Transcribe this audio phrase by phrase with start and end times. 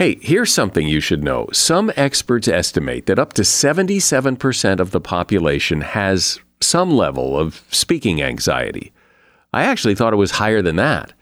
[0.00, 1.46] Hey, here's something you should know.
[1.52, 8.22] Some experts estimate that up to 77% of the population has some level of speaking
[8.22, 8.94] anxiety.
[9.52, 11.12] I actually thought it was higher than that.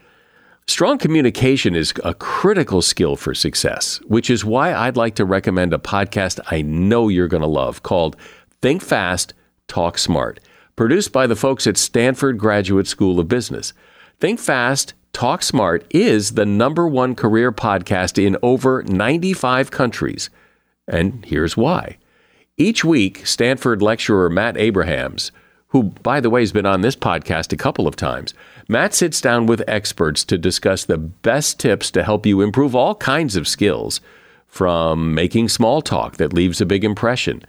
[0.65, 5.73] Strong communication is a critical skill for success, which is why I'd like to recommend
[5.73, 8.15] a podcast I know you're going to love called
[8.61, 9.33] Think Fast,
[9.67, 10.39] Talk Smart,
[10.77, 13.73] produced by the folks at Stanford Graduate School of Business.
[14.19, 20.29] Think Fast, Talk Smart is the number one career podcast in over 95 countries.
[20.89, 21.97] And here's why.
[22.57, 25.31] Each week, Stanford lecturer Matt Abrahams,
[25.69, 28.33] who, by the way, has been on this podcast a couple of times,
[28.67, 32.95] Matt sits down with experts to discuss the best tips to help you improve all
[32.95, 34.01] kinds of skills,
[34.47, 37.41] from making small talk that leaves a big impression,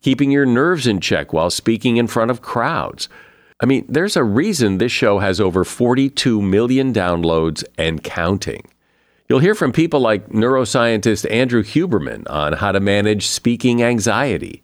[0.00, 3.10] keeping your nerves in check while speaking in front of crowds
[3.60, 8.62] I mean, there's a reason this show has over 42 million downloads and counting.
[9.28, 14.62] You'll hear from people like neuroscientist Andrew Huberman on how to manage speaking anxiety,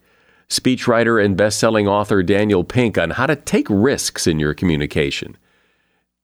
[0.49, 5.37] speechwriter and best-selling author Daniel Pink on how to take risks in your communication,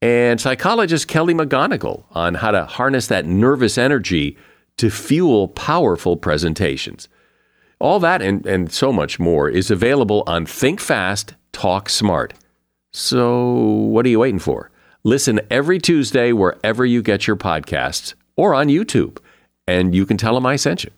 [0.03, 4.37] and psychologist Kelly McGonigal on how to harness that nervous energy
[4.77, 7.09] to fuel powerful presentations.
[7.79, 12.35] All that and, and so much more is available on Think Fast, Talk Smart.
[12.99, 14.71] So, what are you waiting for?
[15.05, 19.19] Listen every Tuesday wherever you get your podcasts or on YouTube,
[19.67, 20.91] and you can tell them I sent you.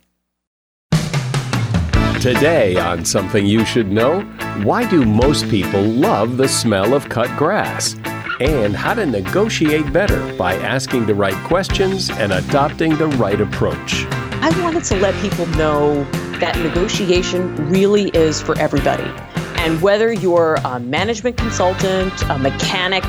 [2.20, 4.20] Today, on Something You Should Know,
[4.62, 7.96] why do most people love the smell of cut grass?
[8.38, 14.04] And how to negotiate better by asking the right questions and adopting the right approach.
[14.40, 16.04] I wanted to let people know
[16.38, 19.12] that negotiation really is for everybody.
[19.58, 23.04] And whether you're a management consultant, a mechanic,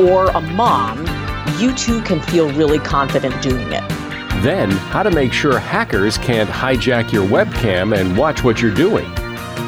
[0.00, 1.06] or a mom,
[1.58, 3.88] you too can feel really confident doing it.
[4.42, 9.12] Then, how to make sure hackers can't hijack your webcam and watch what you're doing.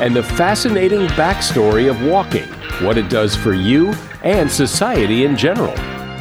[0.00, 2.48] And the fascinating backstory of walking,
[2.84, 3.92] what it does for you
[4.23, 5.74] and society in general.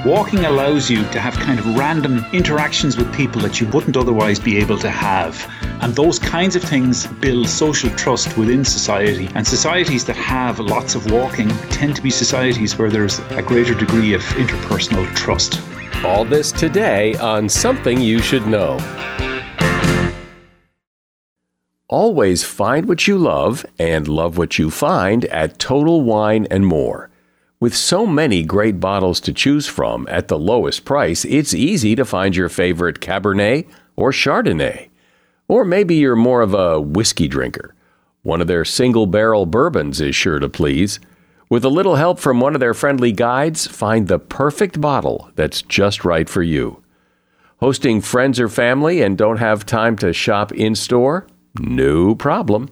[0.06, 4.39] Walking allows you to have kind of random interactions with people that you wouldn't otherwise
[4.39, 5.47] be able to have.
[5.79, 9.29] And those kinds of things build social trust within society.
[9.35, 13.75] And societies that have lots of walking tend to be societies where there's a greater
[13.75, 15.61] degree of interpersonal trust.
[16.03, 18.79] All this today on Something You Should Know.
[21.88, 27.10] Always find what you love and love what you find at Total Wine and More.
[27.61, 32.03] With so many great bottles to choose from at the lowest price, it's easy to
[32.03, 34.89] find your favorite Cabernet or Chardonnay.
[35.47, 37.75] Or maybe you're more of a whiskey drinker.
[38.23, 40.99] One of their single barrel bourbons is sure to please.
[41.51, 45.61] With a little help from one of their friendly guides, find the perfect bottle that's
[45.61, 46.81] just right for you.
[47.59, 51.28] Hosting friends or family and don't have time to shop in store?
[51.59, 52.72] No problem.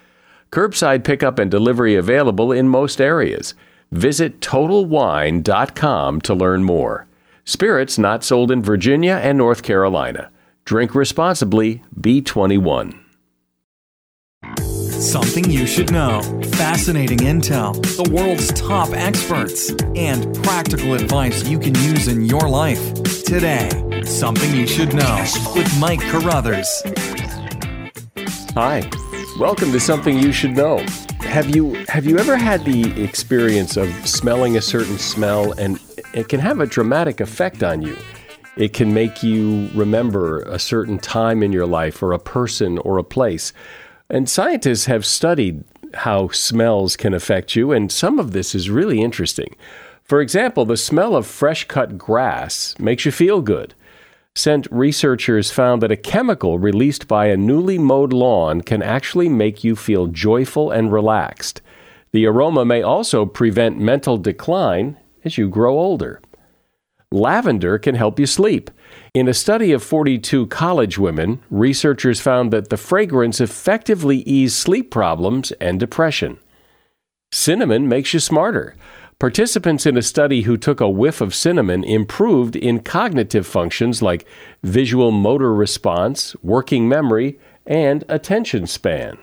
[0.51, 3.53] Curbside pickup and delivery available in most areas.
[3.91, 7.07] Visit TotalWine.com to learn more.
[7.45, 10.29] Spirits not sold in Virginia and North Carolina.
[10.65, 12.97] Drink responsibly, B21.
[14.59, 16.21] Something you should know.
[16.53, 22.93] Fascinating intel, the world's top experts, and practical advice you can use in your life.
[23.23, 23.69] Today,
[24.03, 25.25] Something You Should Know
[25.55, 26.83] with Mike Carruthers.
[28.53, 28.87] Hi.
[29.41, 30.85] Welcome to something you should know.
[31.21, 35.79] Have you have you ever had the experience of smelling a certain smell and
[36.13, 37.97] it can have a dramatic effect on you?
[38.55, 42.99] It can make you remember a certain time in your life or a person or
[42.99, 43.51] a place.
[44.11, 45.63] And scientists have studied
[45.95, 49.55] how smells can affect you and some of this is really interesting.
[50.03, 53.73] For example, the smell of fresh cut grass makes you feel good.
[54.35, 59.63] Scent researchers found that a chemical released by a newly mowed lawn can actually make
[59.63, 61.61] you feel joyful and relaxed.
[62.13, 66.21] The aroma may also prevent mental decline as you grow older.
[67.11, 68.71] Lavender can help you sleep.
[69.13, 74.91] In a study of 42 college women, researchers found that the fragrance effectively eased sleep
[74.91, 76.37] problems and depression.
[77.33, 78.77] Cinnamon makes you smarter.
[79.21, 84.25] Participants in a study who took a whiff of cinnamon improved in cognitive functions like
[84.63, 89.19] visual motor response, working memory, and attention span.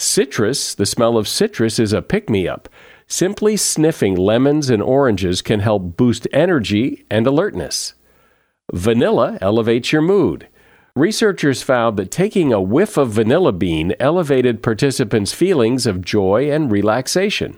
[0.00, 2.68] Citrus, the smell of citrus is a pick me up.
[3.06, 7.94] Simply sniffing lemons and oranges can help boost energy and alertness.
[8.72, 10.48] Vanilla elevates your mood.
[10.96, 16.72] Researchers found that taking a whiff of vanilla bean elevated participants' feelings of joy and
[16.72, 17.56] relaxation.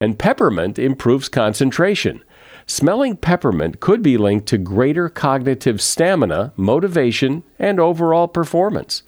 [0.00, 2.24] And peppermint improves concentration.
[2.66, 9.02] Smelling peppermint could be linked to greater cognitive stamina, motivation, and overall performance.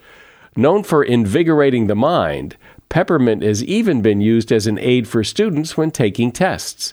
[0.54, 2.58] Known for invigorating the mind,
[2.90, 6.92] peppermint has even been used as an aid for students when taking tests.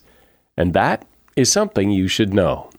[0.55, 1.05] And that
[1.35, 2.69] is something you should know.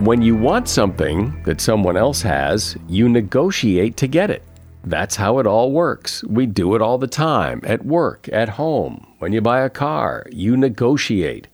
[0.00, 4.42] When you want something that someone else has, you negotiate to get it.
[4.84, 6.24] That's how it all works.
[6.24, 10.26] We do it all the time at work, at home, when you buy a car,
[10.30, 11.46] you negotiate.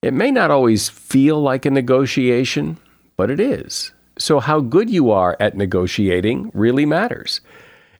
[0.00, 2.78] It may not always feel like a negotiation,
[3.16, 3.92] but it is.
[4.18, 7.40] So, how good you are at negotiating really matters.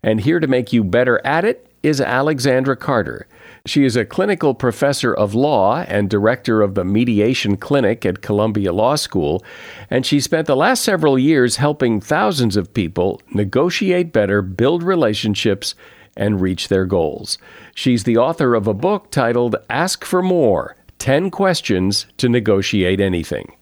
[0.02, 3.26] And here to make you better at it is Alexandra Carter.
[3.64, 8.72] She is a clinical professor of law and director of the Mediation Clinic at Columbia
[8.72, 9.44] Law School,
[9.88, 15.76] and she spent the last several years helping thousands of people negotiate better, build relationships,
[16.16, 17.38] and reach their goals.
[17.72, 23.56] She's the author of a book titled Ask for More 10 Questions to Negotiate Anything.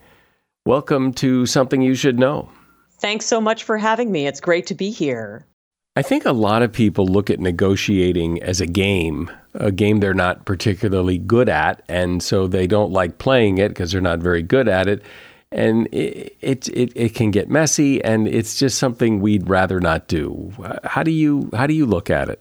[0.65, 2.49] Welcome to Something You Should Know.
[3.01, 4.27] Thanks so much for having me.
[4.27, 5.47] It's great to be here.
[5.97, 10.15] I think a lot of people look at negotiating as a game, a game they're
[10.15, 14.43] not particularly good at, and so they don't like playing it because they're not very
[14.43, 15.03] good at it.
[15.51, 20.07] And it, it, it, it can get messy, and it's just something we'd rather not
[20.07, 20.53] do.
[20.85, 22.41] How do you how do you look at it?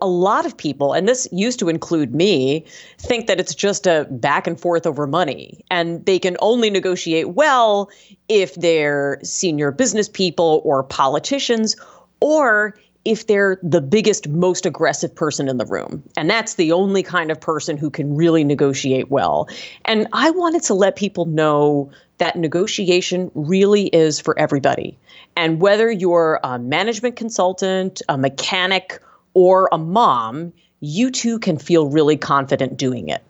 [0.00, 2.64] a lot of people, and this used to include me,
[2.98, 5.64] think that it's just a back and forth over money.
[5.70, 7.90] And they can only negotiate well
[8.28, 11.76] if they're senior business people or politicians,
[12.20, 12.74] or
[13.04, 16.02] if they're the biggest, most aggressive person in the room.
[16.16, 19.48] And that's the only kind of person who can really negotiate well.
[19.86, 24.98] And I wanted to let people know that negotiation really is for everybody.
[25.36, 29.00] And whether you're a management consultant, a mechanic,
[29.34, 33.22] or a mom, you too can feel really confident doing it.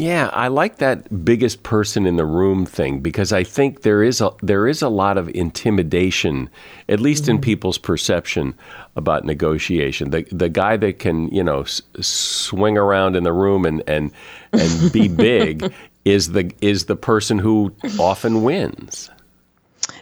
[0.00, 4.22] Yeah, I like that biggest person in the room thing because I think there is
[4.22, 6.48] a there is a lot of intimidation,
[6.88, 7.32] at least mm-hmm.
[7.32, 8.54] in people's perception
[8.96, 10.08] about negotiation.
[10.08, 14.10] The the guy that can you know s- swing around in the room and and
[14.54, 15.70] and be big
[16.06, 19.10] is the is the person who often wins.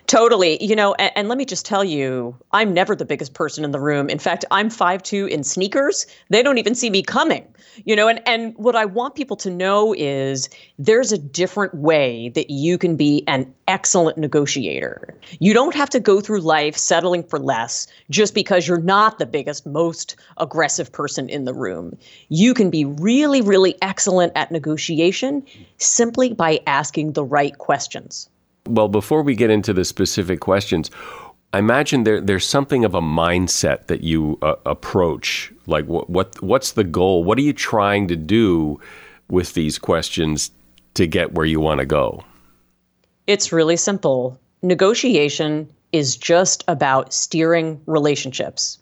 [0.09, 0.57] Totally.
[0.65, 3.73] You know, and, and, let me just tell you, I'm never the biggest person in
[3.73, 4.09] the room.
[4.09, 6.07] In fact, I'm five two in sneakers.
[6.31, 7.47] They don't even see me coming.
[7.85, 12.31] You know, and, and what I want people to know is there's a different way
[12.31, 15.15] that you can be an excellent negotiator.
[15.41, 19.27] You don't have to go through life settling for less just because you're not the
[19.27, 21.99] biggest, most aggressive person in the room.
[22.31, 25.45] You can be really, really excellent at negotiation
[25.77, 28.31] simply by asking the right questions.
[28.69, 30.91] Well, before we get into the specific questions,
[31.53, 35.53] I imagine there, there's something of a mindset that you uh, approach.
[35.67, 37.25] Like, what, what what's the goal?
[37.25, 38.79] What are you trying to do
[39.29, 40.51] with these questions
[40.95, 42.23] to get where you want to go?
[43.27, 44.39] It's really simple.
[44.63, 48.79] Negotiation is just about steering relationships.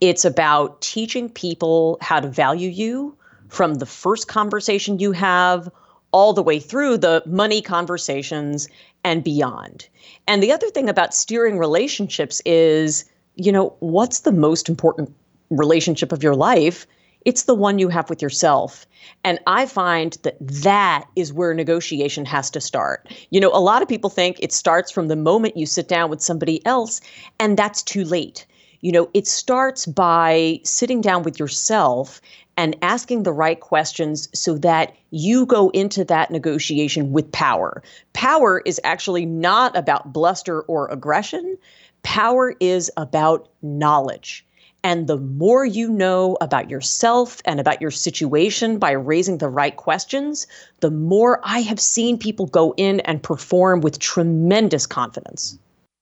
[0.00, 3.16] It's about teaching people how to value you
[3.48, 5.68] from the first conversation you have
[6.12, 8.68] all the way through the money conversations
[9.04, 9.88] and beyond.
[10.26, 13.04] And the other thing about steering relationships is,
[13.36, 15.14] you know, what's the most important
[15.50, 16.86] relationship of your life?
[17.24, 18.86] It's the one you have with yourself.
[19.24, 23.08] And I find that that is where negotiation has to start.
[23.30, 26.10] You know, a lot of people think it starts from the moment you sit down
[26.10, 27.00] with somebody else,
[27.38, 28.46] and that's too late.
[28.80, 32.20] You know, it starts by sitting down with yourself
[32.58, 37.82] and asking the right questions so that you go into that negotiation with power.
[38.12, 41.56] Power is actually not about bluster or aggression,
[42.02, 44.44] power is about knowledge.
[44.82, 49.76] And the more you know about yourself and about your situation by raising the right
[49.76, 50.46] questions,
[50.80, 55.58] the more I have seen people go in and perform with tremendous confidence.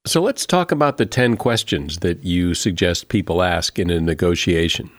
[0.06, 4.90] So let's talk about the 10 questions that you suggest people ask in a negotiation.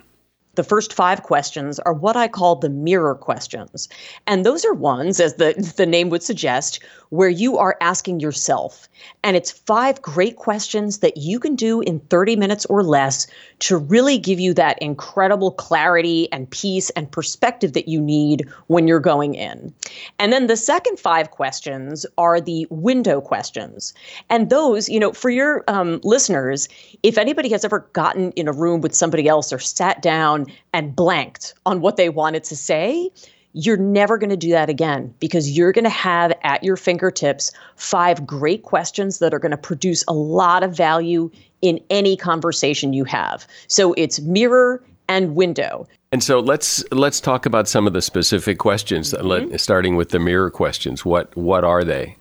[0.58, 3.88] The first five questions are what I call the mirror questions.
[4.26, 8.90] And those are ones, as the, the name would suggest, where you are asking yourself.
[9.24, 13.28] And it's five great questions that you can do in 30 minutes or less
[13.60, 18.88] to really give you that incredible clarity and peace and perspective that you need when
[18.88, 19.74] you're going in.
[20.20, 23.94] And then the second five questions are the window questions.
[24.30, 26.68] And those, you know, for your um, listeners,
[27.04, 30.96] if anybody has ever gotten in a room with somebody else or sat down and
[30.96, 33.10] blanked on what they wanted to say,
[33.54, 37.51] you're never going to do that again because you're going to have at your fingertips
[37.75, 42.94] five great questions that are going to produce a lot of value in any conversation
[42.94, 43.48] you have.
[43.68, 45.88] So it's mirror and window.
[46.12, 49.56] And so let's let's talk about some of the specific questions mm-hmm.
[49.58, 51.04] starting with the mirror questions.
[51.04, 52.16] What what are they?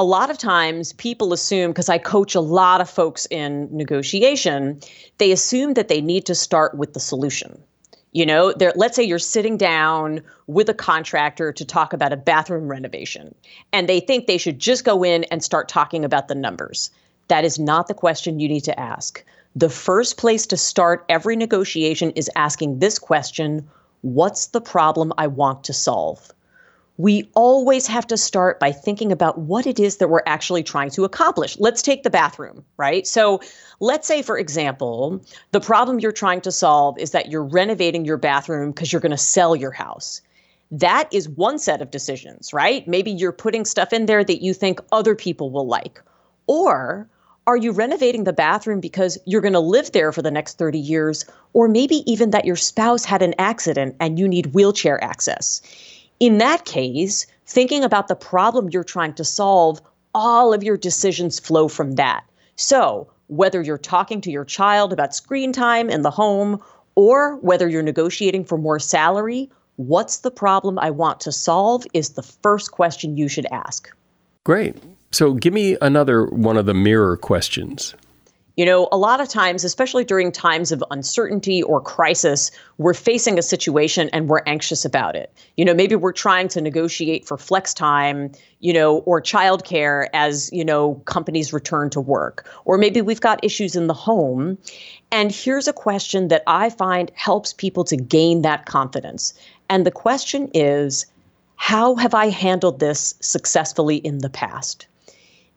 [0.00, 4.80] A lot of times people assume because I coach a lot of folks in negotiation,
[5.18, 7.62] they assume that they need to start with the solution.
[8.12, 12.68] You know, let's say you're sitting down with a contractor to talk about a bathroom
[12.68, 13.34] renovation,
[13.74, 16.90] and they think they should just go in and start talking about the numbers.
[17.28, 19.22] That is not the question you need to ask.
[19.54, 23.68] The first place to start every negotiation is asking this question
[24.00, 26.32] What's the problem I want to solve?
[27.00, 30.90] We always have to start by thinking about what it is that we're actually trying
[30.90, 31.58] to accomplish.
[31.58, 33.06] Let's take the bathroom, right?
[33.06, 33.40] So,
[33.80, 38.18] let's say, for example, the problem you're trying to solve is that you're renovating your
[38.18, 40.20] bathroom because you're going to sell your house.
[40.70, 42.86] That is one set of decisions, right?
[42.86, 46.02] Maybe you're putting stuff in there that you think other people will like.
[46.46, 47.08] Or
[47.46, 50.78] are you renovating the bathroom because you're going to live there for the next 30
[50.78, 51.24] years?
[51.54, 55.62] Or maybe even that your spouse had an accident and you need wheelchair access
[56.20, 59.80] in that case, thinking about the problem you're trying to solve,
[60.14, 62.24] all of your decisions flow from that.
[62.56, 66.62] So, whether you're talking to your child about screen time in the home
[66.94, 72.10] or whether you're negotiating for more salary, what's the problem I want to solve is
[72.10, 73.90] the first question you should ask.
[74.44, 74.76] Great.
[75.10, 77.94] So, give me another one of the mirror questions.
[78.60, 83.38] You know, a lot of times, especially during times of uncertainty or crisis, we're facing
[83.38, 85.32] a situation and we're anxious about it.
[85.56, 90.52] You know, maybe we're trying to negotiate for flex time, you know, or childcare as,
[90.52, 92.46] you know, companies return to work.
[92.66, 94.58] Or maybe we've got issues in the home.
[95.10, 99.32] And here's a question that I find helps people to gain that confidence.
[99.70, 101.06] And the question is,
[101.56, 104.86] how have I handled this successfully in the past?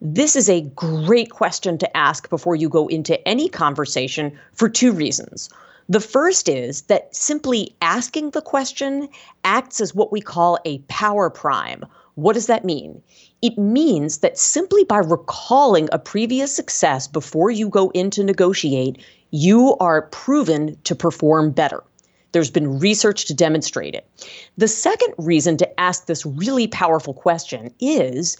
[0.05, 4.91] This is a great question to ask before you go into any conversation for two
[4.91, 5.49] reasons.
[5.87, 9.07] The first is that simply asking the question
[9.45, 11.85] acts as what we call a power prime.
[12.15, 13.01] What does that mean?
[13.41, 18.97] It means that simply by recalling a previous success before you go in to negotiate,
[19.31, 21.81] you are proven to perform better.
[22.33, 24.05] There's been research to demonstrate it.
[24.57, 28.37] The second reason to ask this really powerful question is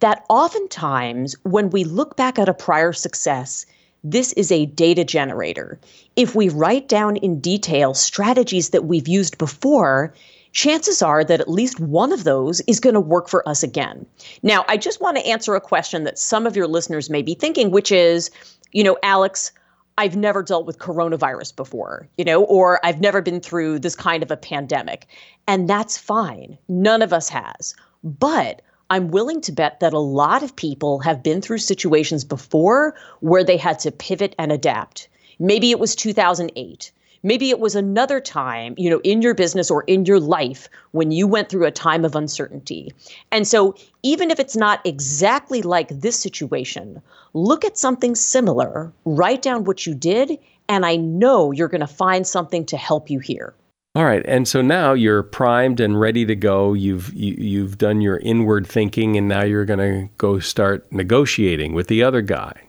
[0.00, 3.64] that oftentimes when we look back at a prior success,
[4.04, 5.80] this is a data generator.
[6.16, 10.12] If we write down in detail strategies that we've used before,
[10.52, 14.06] chances are that at least one of those is going to work for us again.
[14.42, 17.34] Now, I just want to answer a question that some of your listeners may be
[17.34, 18.30] thinking, which is,
[18.72, 19.52] you know, Alex,
[19.98, 24.22] I've never dealt with coronavirus before, you know, or I've never been through this kind
[24.22, 25.06] of a pandemic.
[25.48, 26.58] And that's fine.
[26.68, 27.74] None of us has.
[28.04, 28.60] But
[28.90, 33.42] I'm willing to bet that a lot of people have been through situations before where
[33.42, 35.08] they had to pivot and adapt.
[35.38, 36.92] Maybe it was 2008.
[37.22, 41.10] Maybe it was another time, you know, in your business or in your life when
[41.10, 42.92] you went through a time of uncertainty.
[43.32, 49.42] And so, even if it's not exactly like this situation, look at something similar, write
[49.42, 53.18] down what you did, and I know you're going to find something to help you
[53.18, 53.54] here.
[53.94, 56.74] All right, and so now you're primed and ready to go.
[56.74, 60.38] You've you, have you have done your inward thinking, and now you're going to go
[60.38, 62.65] start negotiating with the other guy.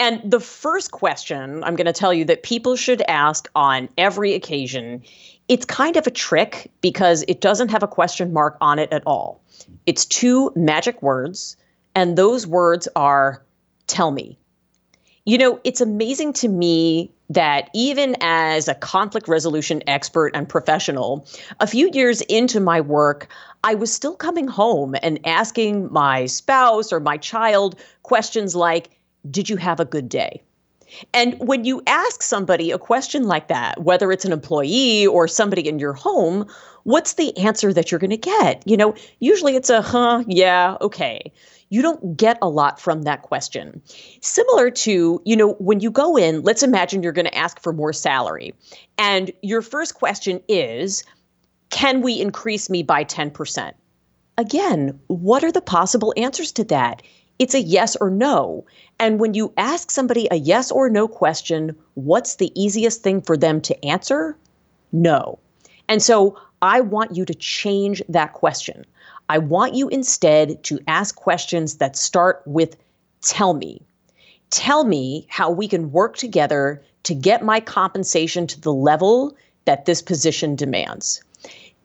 [0.00, 4.32] And the first question I'm going to tell you that people should ask on every
[4.32, 5.02] occasion,
[5.46, 9.02] it's kind of a trick because it doesn't have a question mark on it at
[9.04, 9.42] all.
[9.84, 11.54] It's two magic words,
[11.94, 13.44] and those words are
[13.88, 14.38] tell me.
[15.26, 21.28] You know, it's amazing to me that even as a conflict resolution expert and professional,
[21.60, 23.28] a few years into my work,
[23.62, 28.90] I was still coming home and asking my spouse or my child questions like,
[29.28, 30.42] did you have a good day?
[31.14, 35.68] And when you ask somebody a question like that, whether it's an employee or somebody
[35.68, 36.46] in your home,
[36.82, 38.62] what's the answer that you're going to get?
[38.66, 41.32] You know, usually it's a huh, yeah, okay.
[41.70, 43.80] you don't get a lot from that question.
[44.20, 47.72] Similar to, you know, when you go in, let's imagine you're going to ask for
[47.72, 48.52] more salary.
[48.98, 51.04] And your first question is,
[51.70, 53.72] can we increase me by 10%?
[54.36, 57.02] Again, what are the possible answers to that?
[57.40, 58.66] It's a yes or no.
[58.98, 63.34] And when you ask somebody a yes or no question, what's the easiest thing for
[63.34, 64.36] them to answer?
[64.92, 65.38] No.
[65.88, 68.84] And so I want you to change that question.
[69.30, 72.76] I want you instead to ask questions that start with
[73.22, 73.80] tell me.
[74.50, 79.86] Tell me how we can work together to get my compensation to the level that
[79.86, 81.24] this position demands.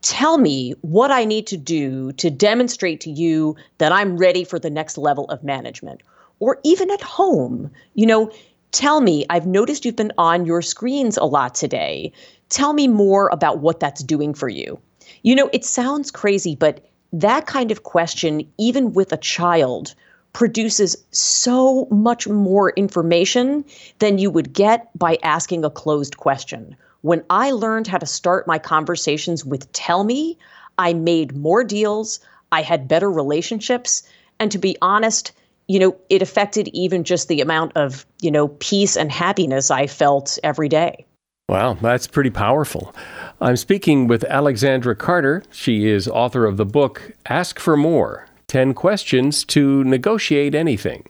[0.06, 4.60] Tell me what I need to do to demonstrate to you that I'm ready for
[4.60, 6.04] the next level of management.
[6.40, 8.32] Or even at home, you know,
[8.72, 12.12] tell me, I've noticed you've been on your screens a lot today.
[12.50, 14.80] Tell me more about what that's doing for you.
[15.24, 19.96] You know, it sounds crazy, but that kind of question, even with a child,
[20.34, 23.66] produces so much more information
[23.98, 26.76] than you would get by asking a closed question.
[27.06, 30.40] When I learned how to start my conversations with tell me,
[30.80, 32.20] I made more deals,
[32.52, 34.02] I had better relationships,
[34.40, 35.32] and to be honest,
[35.68, 39.86] you know, it affected even just the amount of, you know, peace and happiness I
[39.86, 41.06] felt every day.
[41.48, 42.96] Wow, that's pretty powerful.
[43.40, 45.44] I'm speaking with Alexandra Carter.
[45.52, 51.08] She is author of the book Ask for More 10 Questions to Negotiate Anything.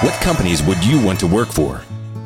[0.00, 1.82] What companies would you want to work for?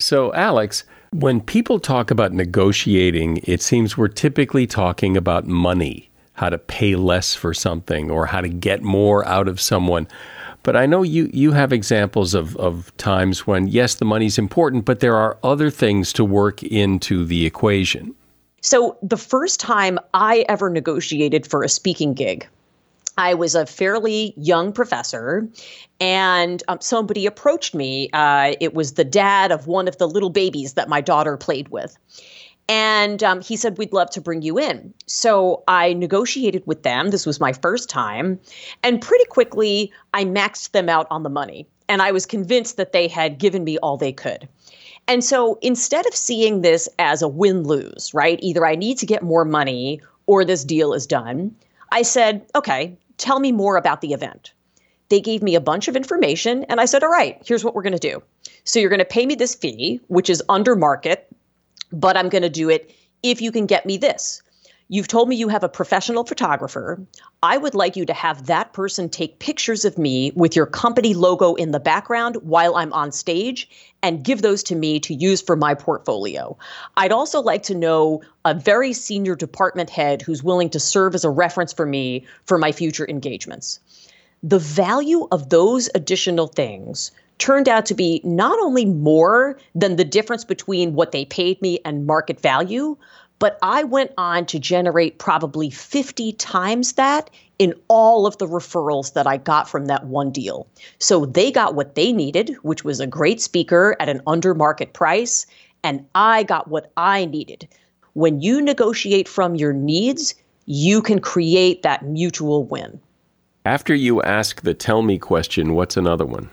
[0.00, 6.48] So, Alex, when people talk about negotiating, it seems we're typically talking about money how
[6.48, 10.08] to pay less for something or how to get more out of someone.
[10.62, 14.86] But I know you, you have examples of, of times when, yes, the money's important,
[14.86, 18.14] but there are other things to work into the equation.
[18.62, 22.48] So, the first time I ever negotiated for a speaking gig,
[23.20, 25.46] I was a fairly young professor,
[26.00, 28.08] and um, somebody approached me.
[28.14, 31.68] Uh, it was the dad of one of the little babies that my daughter played
[31.68, 31.98] with.
[32.66, 34.94] And um, he said, We'd love to bring you in.
[35.04, 37.10] So I negotiated with them.
[37.10, 38.40] This was my first time.
[38.82, 41.66] And pretty quickly, I maxed them out on the money.
[41.90, 44.48] And I was convinced that they had given me all they could.
[45.08, 48.38] And so instead of seeing this as a win lose, right?
[48.40, 51.54] Either I need to get more money or this deal is done,
[51.92, 54.52] I said, okay, tell me more about the event.
[55.08, 57.82] They gave me a bunch of information, and I said, all right, here's what we're
[57.82, 58.22] going to do.
[58.64, 61.30] So you're going to pay me this fee, which is under market
[61.92, 64.42] but I'm going to do it if you can get me this.
[64.92, 67.00] You've told me you have a professional photographer.
[67.44, 71.14] I would like you to have that person take pictures of me with your company
[71.14, 73.70] logo in the background while I'm on stage
[74.02, 76.58] and give those to me to use for my portfolio.
[76.96, 81.24] I'd also like to know a very senior department head who's willing to serve as
[81.24, 83.78] a reference for me for my future engagements.
[84.42, 90.04] The value of those additional things turned out to be not only more than the
[90.04, 92.96] difference between what they paid me and market value,
[93.40, 99.14] but I went on to generate probably 50 times that in all of the referrals
[99.14, 100.68] that I got from that one deal.
[100.98, 104.92] So they got what they needed, which was a great speaker at an under market
[104.92, 105.46] price,
[105.82, 107.66] and I got what I needed.
[108.12, 110.34] When you negotiate from your needs,
[110.66, 113.00] you can create that mutual win.
[113.64, 116.50] After you ask the tell me question, what's another one?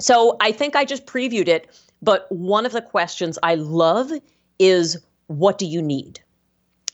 [0.00, 1.68] So I think I just previewed it,
[2.02, 4.10] but one of the questions I love
[4.58, 4.96] is
[5.28, 6.20] what do you need?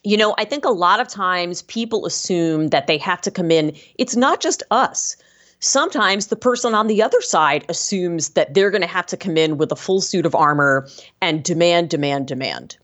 [0.03, 3.51] You know, I think a lot of times people assume that they have to come
[3.51, 3.75] in.
[3.97, 5.16] It's not just us.
[5.61, 9.38] Sometimes the person on the other side assumes that they're going to have to come
[9.38, 10.87] in with a full suit of armor
[11.23, 12.77] and demand, demand, demand.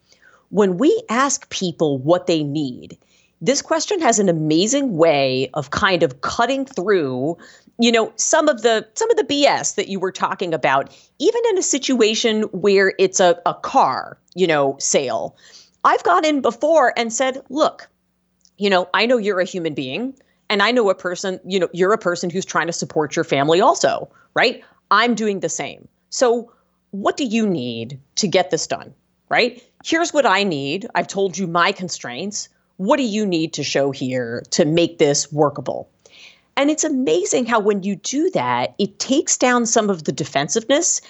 [0.48, 2.96] When we ask people what they need,
[3.42, 7.36] this question has an amazing way of kind of cutting through
[7.80, 11.40] you know some of the some of the bs that you were talking about even
[11.50, 15.36] in a situation where it's a, a car you know sale.
[15.82, 17.88] I've gone in before and said look
[18.58, 20.14] you know i know you're a human being
[20.48, 23.24] and i know a person you know you're a person who's trying to support your
[23.24, 24.62] family also right?
[24.90, 25.88] I'm doing the same.
[26.10, 26.52] So
[26.90, 28.94] what do you need to get this done
[29.28, 29.62] right?
[29.84, 30.88] Here's what i need.
[30.96, 32.48] I've told you my constraints.
[32.78, 35.88] What do you need to show here to make this workable
[36.56, 41.00] and it's amazing how when you do that, it takes down some of the defensiveness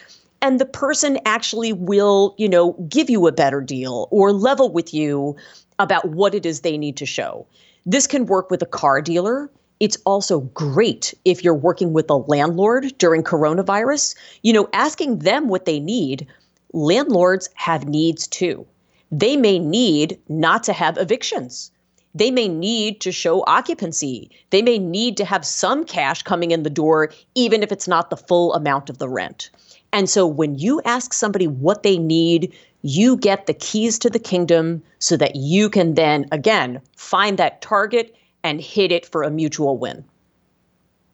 [0.42, 4.94] and the person actually will, you know, give you a better deal or level with
[4.94, 5.36] you
[5.78, 7.46] about what it is they need to show.
[7.86, 9.50] This can work with a car dealer.
[9.80, 15.48] It's also great if you're working with a landlord during coronavirus, you know, asking them
[15.48, 16.26] what they need.
[16.72, 18.66] Landlords have needs too.
[19.10, 21.70] They may need not to have evictions
[22.14, 24.30] they may need to show occupancy.
[24.50, 28.10] They may need to have some cash coming in the door, even if it's not
[28.10, 29.50] the full amount of the rent.
[29.92, 34.18] And so when you ask somebody what they need, you get the keys to the
[34.18, 39.30] kingdom so that you can then, again, find that target and hit it for a
[39.30, 40.04] mutual win.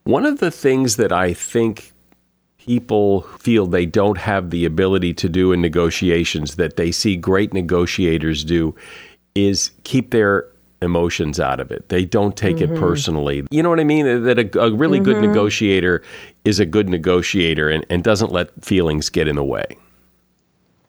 [0.05, 1.93] One of the things that I think
[2.59, 7.53] people feel they don't have the ability to do in negotiations that they see great
[7.53, 8.75] negotiators do
[9.35, 10.47] is keep their
[10.83, 11.89] emotions out of it.
[11.89, 12.75] They don't take mm-hmm.
[12.75, 13.47] it personally.
[13.51, 14.25] You know what I mean?
[14.25, 15.05] That a, a really mm-hmm.
[15.05, 16.03] good negotiator
[16.45, 19.77] is a good negotiator and, and doesn't let feelings get in the way.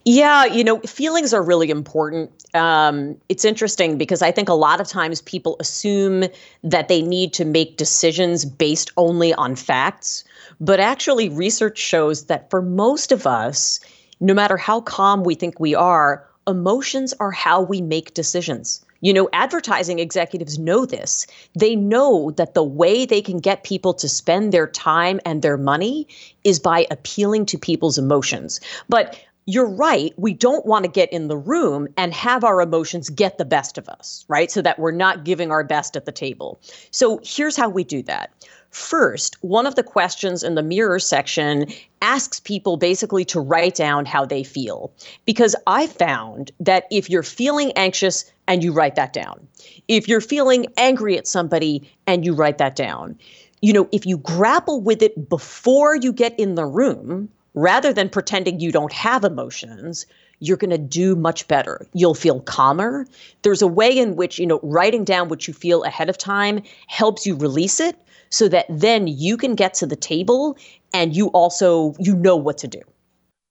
[0.09, 2.31] Yeah, you know, feelings are really important.
[2.55, 6.23] Um, it's interesting because I think a lot of times people assume
[6.63, 10.23] that they need to make decisions based only on facts.
[10.61, 13.81] But actually, research shows that for most of us,
[14.21, 18.85] no matter how calm we think we are, emotions are how we make decisions.
[19.01, 21.27] You know, advertising executives know this.
[21.57, 25.57] They know that the way they can get people to spend their time and their
[25.57, 26.07] money
[26.43, 28.59] is by appealing to people's emotions.
[28.89, 29.17] But
[29.49, 30.13] you're right.
[30.17, 33.77] We don't want to get in the room and have our emotions get the best
[33.77, 34.51] of us, right?
[34.51, 36.59] So that we're not giving our best at the table.
[36.91, 38.36] So here's how we do that.
[38.77, 41.65] First, one of the questions in the mirror section
[42.03, 44.93] asks people basically to write down how they feel.
[45.25, 49.45] Because I found that if you're feeling anxious and you write that down,
[49.87, 53.17] if you're feeling angry at somebody and you write that down,
[53.61, 58.09] you know, if you grapple with it before you get in the room, rather than
[58.09, 60.05] pretending you don't have emotions,
[60.39, 61.87] you're going to do much better.
[61.93, 63.07] You'll feel calmer.
[63.41, 66.61] There's a way in which, you know, writing down what you feel ahead of time
[66.85, 67.97] helps you release it
[68.29, 70.57] so that then you can get to the table
[70.93, 72.81] and you also you know what to do.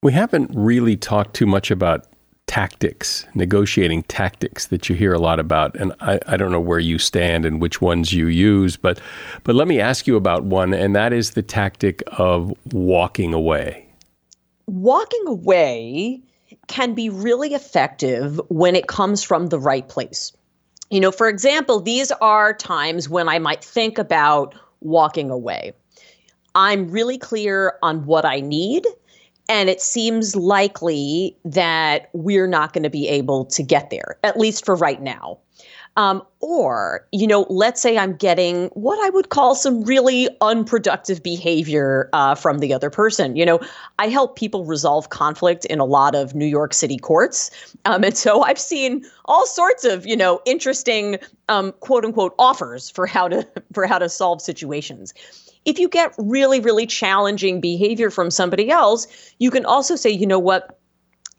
[0.03, 2.07] We haven't really talked too much about
[2.47, 5.75] tactics, negotiating tactics that you hear a lot about.
[5.75, 9.01] And I, I don't know where you stand and which ones you use, but
[9.45, 13.87] but let me ask you about one, and that is the tactic of walking away
[14.67, 16.21] walking away
[16.69, 20.33] can be really effective when it comes from the right place.
[20.91, 25.73] You know, for example, these are times when I might think about walking away.
[26.55, 28.87] I'm really clear on what I need,
[29.49, 34.39] and it seems likely that we're not going to be able to get there, at
[34.39, 35.39] least for right now.
[35.97, 41.23] Um, or, you know, let's say I'm getting what I would call some really unproductive
[41.23, 43.35] behavior uh, from the other person.
[43.35, 43.61] You know,
[43.99, 47.51] I help people resolve conflict in a lot of New York City courts.
[47.87, 52.91] Um, and so I've seen all sorts of, you know, interesting um, quote unquote offers
[52.91, 55.15] for how to for how to solve situations
[55.67, 59.07] if you get really, really challenging behavior from somebody else,
[59.39, 60.76] you can also say, you know what?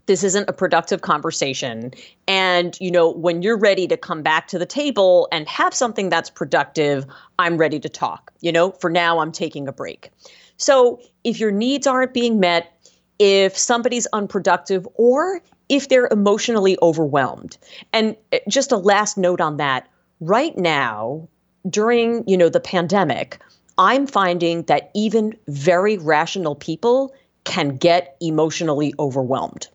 [0.07, 1.93] This isn't a productive conversation.
[2.27, 6.09] And you know when you're ready to come back to the table and have something
[6.09, 7.05] that's productive
[7.39, 8.33] i'm ready to talk.
[8.41, 10.09] You know for now i'm taking a break.
[10.57, 12.73] So if your needs aren't being met
[13.19, 17.57] if somebody's unproductive or if they're emotionally overwhelmed.
[17.93, 19.87] And eh, just a last note on that.
[20.19, 21.27] Right now
[21.69, 23.39] during you know the pandemic
[23.77, 29.67] i'm finding that even very rational people can get emotionally overwhelmed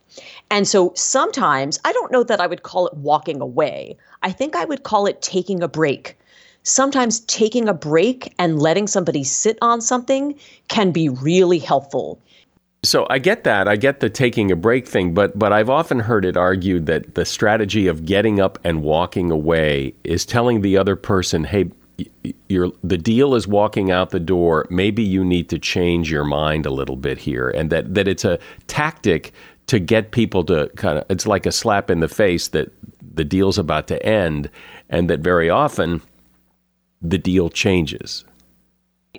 [0.50, 3.96] and so sometimes I don't know that I would call it walking away.
[4.22, 6.18] I think I would call it taking a break.
[6.64, 10.34] Sometimes taking a break and letting somebody sit on something
[10.68, 12.20] can be really helpful.
[12.84, 13.68] So I get that.
[13.68, 17.14] I get the taking a break thing, but but I've often heard it argued that
[17.14, 21.70] the strategy of getting up and walking away is telling the other person, "Hey,
[22.48, 24.66] you're, the deal is walking out the door.
[24.68, 28.24] Maybe you need to change your mind a little bit here, and that that it's
[28.24, 29.32] a tactic
[29.66, 32.72] to get people to kind of it's like a slap in the face that
[33.14, 34.50] the deal's about to end,
[34.88, 36.02] and that very often
[37.00, 38.24] the deal changes.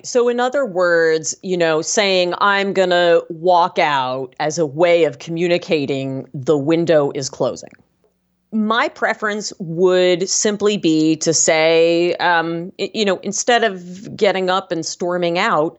[0.02, 5.04] So, in other words, you know, saying I'm going to walk out as a way
[5.04, 7.70] of communicating the window is closing.
[8.52, 14.84] My preference would simply be to say, um, you know, instead of getting up and
[14.84, 15.78] storming out,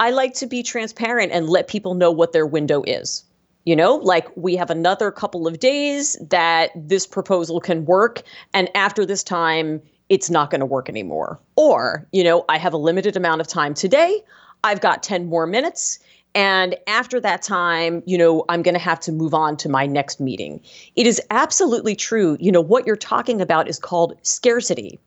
[0.00, 3.24] I like to be transparent and let people know what their window is.
[3.64, 8.22] You know, like we have another couple of days that this proposal can work.
[8.52, 11.40] And after this time, it's not going to work anymore.
[11.56, 14.22] Or, you know, I have a limited amount of time today.
[14.64, 15.98] I've got 10 more minutes.
[16.34, 19.86] And after that time, you know, I'm going to have to move on to my
[19.86, 20.60] next meeting.
[20.96, 22.36] It is absolutely true.
[22.40, 24.98] You know, what you're talking about is called scarcity.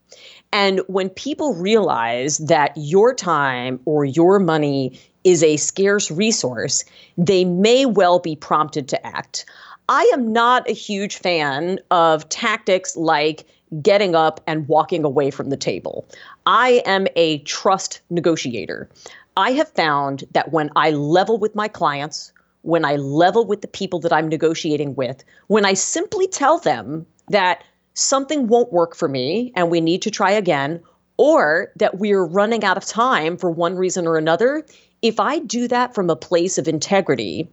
[0.56, 6.86] And when people realize that your time or your money is a scarce resource,
[7.18, 9.44] they may well be prompted to act.
[9.90, 13.46] I am not a huge fan of tactics like
[13.82, 16.08] getting up and walking away from the table.
[16.46, 18.90] I am a trust negotiator.
[19.36, 23.68] I have found that when I level with my clients, when I level with the
[23.68, 27.62] people that I'm negotiating with, when I simply tell them that
[27.96, 30.82] something won't work for me and we need to try again,
[31.18, 34.66] or that we're running out of time for one reason or another,
[35.02, 37.50] if I do that from a place of integrity,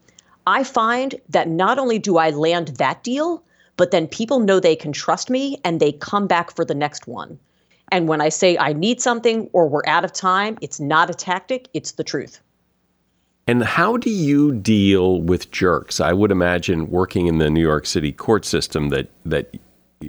[0.47, 3.43] I find that not only do I land that deal,
[3.77, 7.07] but then people know they can trust me and they come back for the next
[7.07, 7.39] one.
[7.91, 11.15] And when I say I need something or we're out of time, it's not a
[11.15, 12.41] tactic, it's the truth.
[13.47, 16.01] And how do you deal with jerks?
[16.01, 19.55] I would imagine working in the New York City court system that that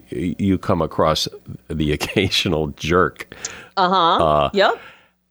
[0.10, 1.28] you come across
[1.68, 3.36] the occasional jerk.
[3.78, 4.26] Uh-huh.
[4.26, 4.80] Uh, yep.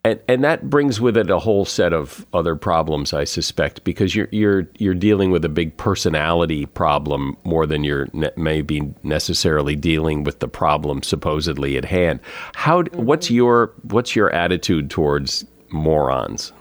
[0.04, 4.16] And and that brings with it a whole set of other problems, I suspect, because
[4.16, 9.76] you're you're you're dealing with a big personality problem more than you're ne- maybe necessarily
[9.76, 12.18] dealing with the problem supposedly at hand.
[12.54, 13.04] How mm-hmm.
[13.04, 16.52] what's your what's your attitude towards morons?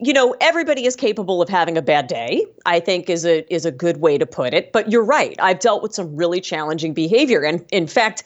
[0.00, 3.64] You know everybody is capable of having a bad day i think is a is
[3.64, 6.94] a good way to put it but you're right i've dealt with some really challenging
[6.94, 8.22] behavior and in fact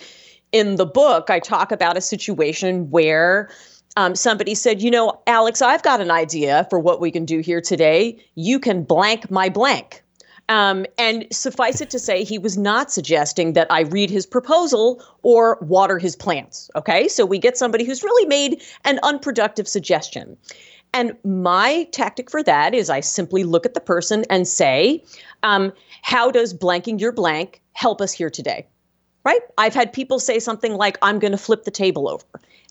[0.52, 3.48] in the book i talk about a situation where
[3.96, 7.40] um, somebody said, You know, Alex, I've got an idea for what we can do
[7.40, 8.22] here today.
[8.34, 10.02] You can blank my blank.
[10.48, 15.02] Um, and suffice it to say, he was not suggesting that I read his proposal
[15.22, 16.68] or water his plants.
[16.74, 17.08] Okay.
[17.08, 20.36] So we get somebody who's really made an unproductive suggestion.
[20.94, 25.02] And my tactic for that is I simply look at the person and say,
[25.42, 28.66] um, How does blanking your blank help us here today?
[29.24, 29.40] Right?
[29.56, 32.24] I've had people say something like, I'm going to flip the table over.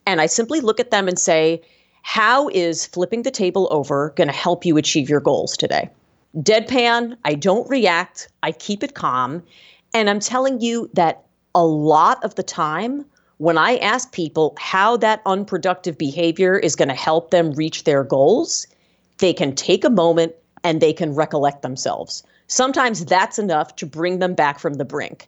[0.06, 1.62] And I simply look at them and say,
[2.02, 5.90] how is flipping the table over going to help you achieve your goals today?
[6.38, 9.44] Deadpan, I don't react, I keep it calm.
[9.94, 13.06] And I'm telling you that a lot of the time,
[13.42, 18.04] when I ask people how that unproductive behavior is going to help them reach their
[18.04, 18.68] goals,
[19.18, 22.22] they can take a moment and they can recollect themselves.
[22.46, 25.26] Sometimes that's enough to bring them back from the brink.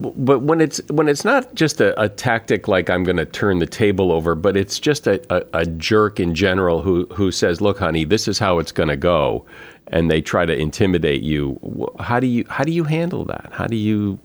[0.00, 3.58] But when it's when it's not just a, a tactic like I'm going to turn
[3.58, 7.60] the table over, but it's just a, a, a, jerk in general who who says,
[7.60, 9.46] "Look, honey, this is how it's going to go,"
[9.88, 11.58] and they try to intimidate you.
[11.98, 13.50] How do you how do you handle that?
[13.52, 14.18] How do you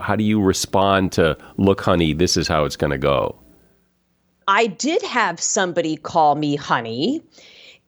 [0.00, 3.36] how do you respond to, "Look, honey, this is how it's going to go"?
[4.48, 7.22] I did have somebody call me honey.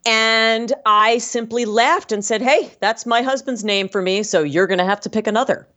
[0.04, 4.66] And I simply laughed and said, Hey, that's my husband's name for me, so you're
[4.66, 5.68] going to have to pick another.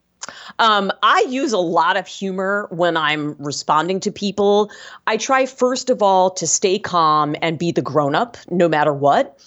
[0.57, 4.71] Um, I use a lot of humor when I'm responding to people.
[5.05, 8.93] I try, first of all, to stay calm and be the grown up no matter
[8.93, 9.39] what.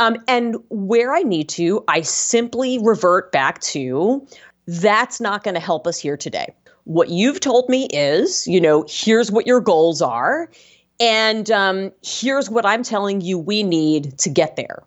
[0.00, 4.26] Um, and where I need to, I simply revert back to
[4.66, 6.54] that's not going to help us here today.
[6.84, 10.50] What you've told me is, you know, here's what your goals are.
[11.00, 14.82] And um, here's what I'm telling you we need to get there.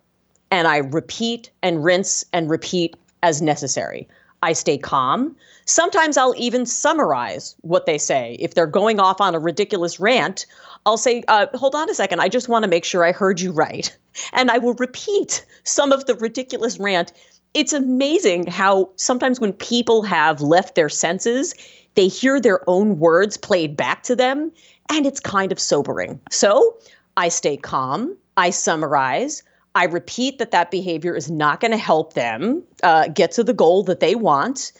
[0.50, 4.08] And I repeat and rinse and repeat as necessary.
[4.42, 5.36] I stay calm.
[5.64, 8.36] Sometimes I'll even summarize what they say.
[8.40, 10.46] If they're going off on a ridiculous rant,
[10.86, 13.40] I'll say, uh, hold on a second, I just want to make sure I heard
[13.40, 13.94] you right.
[14.32, 17.12] And I will repeat some of the ridiculous rant.
[17.58, 21.56] It's amazing how sometimes when people have left their senses,
[21.96, 24.52] they hear their own words played back to them,
[24.88, 26.20] and it's kind of sobering.
[26.30, 26.78] So
[27.16, 29.42] I stay calm, I summarize,
[29.74, 33.52] I repeat that that behavior is not going to help them uh, get to the
[33.52, 34.70] goal that they want.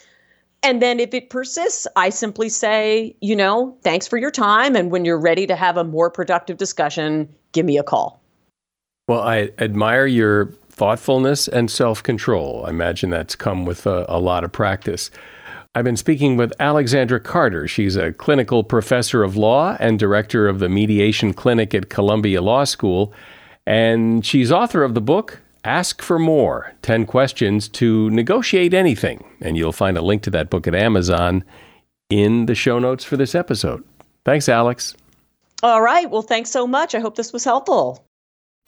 [0.63, 4.77] And then if it persists, I simply say, you know, thanks for your time.
[4.77, 8.21] And when you're ready to have a more productive discussion, give me a call.
[9.09, 12.63] Well, I admire your thoughtfulness and self control.
[12.65, 15.11] I imagine that's come with a, a lot of practice.
[15.75, 17.67] I've been speaking with Alexandra Carter.
[17.67, 22.63] She's a clinical professor of law and director of the Mediation Clinic at Columbia Law
[22.63, 23.13] School.
[23.67, 29.23] And she's author of the book, Ask for More 10 Questions to Negotiate Anything.
[29.41, 31.43] And you'll find a link to that book at Amazon
[32.09, 33.83] in the show notes for this episode.
[34.23, 34.95] Thanks, Alex.
[35.61, 36.09] All right.
[36.09, 36.95] Well, thanks so much.
[36.95, 38.08] I hope this was helpful.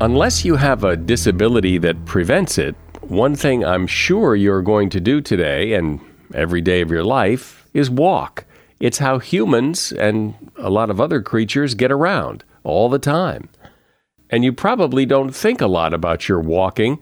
[0.00, 5.00] Unless you have a disability that prevents it, one thing I'm sure you're going to
[5.00, 6.00] do today and
[6.34, 8.44] every day of your life is walk.
[8.78, 13.48] It's how humans and a lot of other creatures get around all the time.
[14.30, 17.00] And you probably don't think a lot about your walking,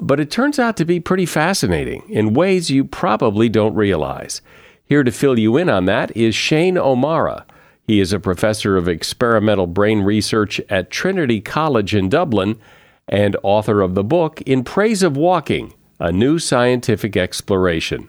[0.00, 4.42] but it turns out to be pretty fascinating in ways you probably don't realize.
[4.84, 7.46] Here to fill you in on that is Shane O'Mara.
[7.86, 12.58] He is a professor of experimental brain research at Trinity College in Dublin
[13.06, 18.08] and author of the book In Praise of Walking A New Scientific Exploration.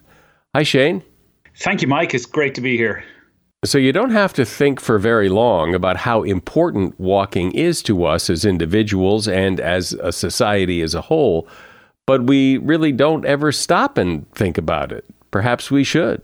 [0.56, 1.04] Hi, Shane.
[1.60, 2.16] Thank you, Mike.
[2.16, 3.04] It's great to be here.
[3.66, 8.06] So, you don't have to think for very long about how important walking is to
[8.06, 11.48] us as individuals and as a society as a whole,
[12.06, 15.06] but we really don't ever stop and think about it.
[15.32, 16.22] Perhaps we should.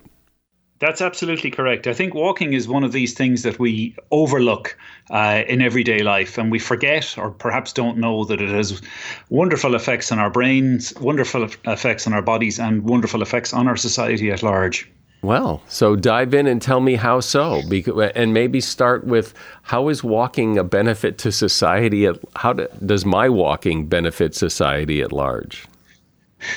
[0.84, 1.88] That's absolutely correct.
[1.88, 4.78] I think walking is one of these things that we overlook
[5.12, 8.82] uh, in everyday life and we forget or perhaps don't know that it has
[9.30, 13.78] wonderful effects on our brains, wonderful effects on our bodies, and wonderful effects on our
[13.78, 14.92] society at large.
[15.22, 17.62] Well, so dive in and tell me how so,
[18.14, 22.10] and maybe start with how is walking a benefit to society?
[22.36, 25.66] How does my walking benefit society at large?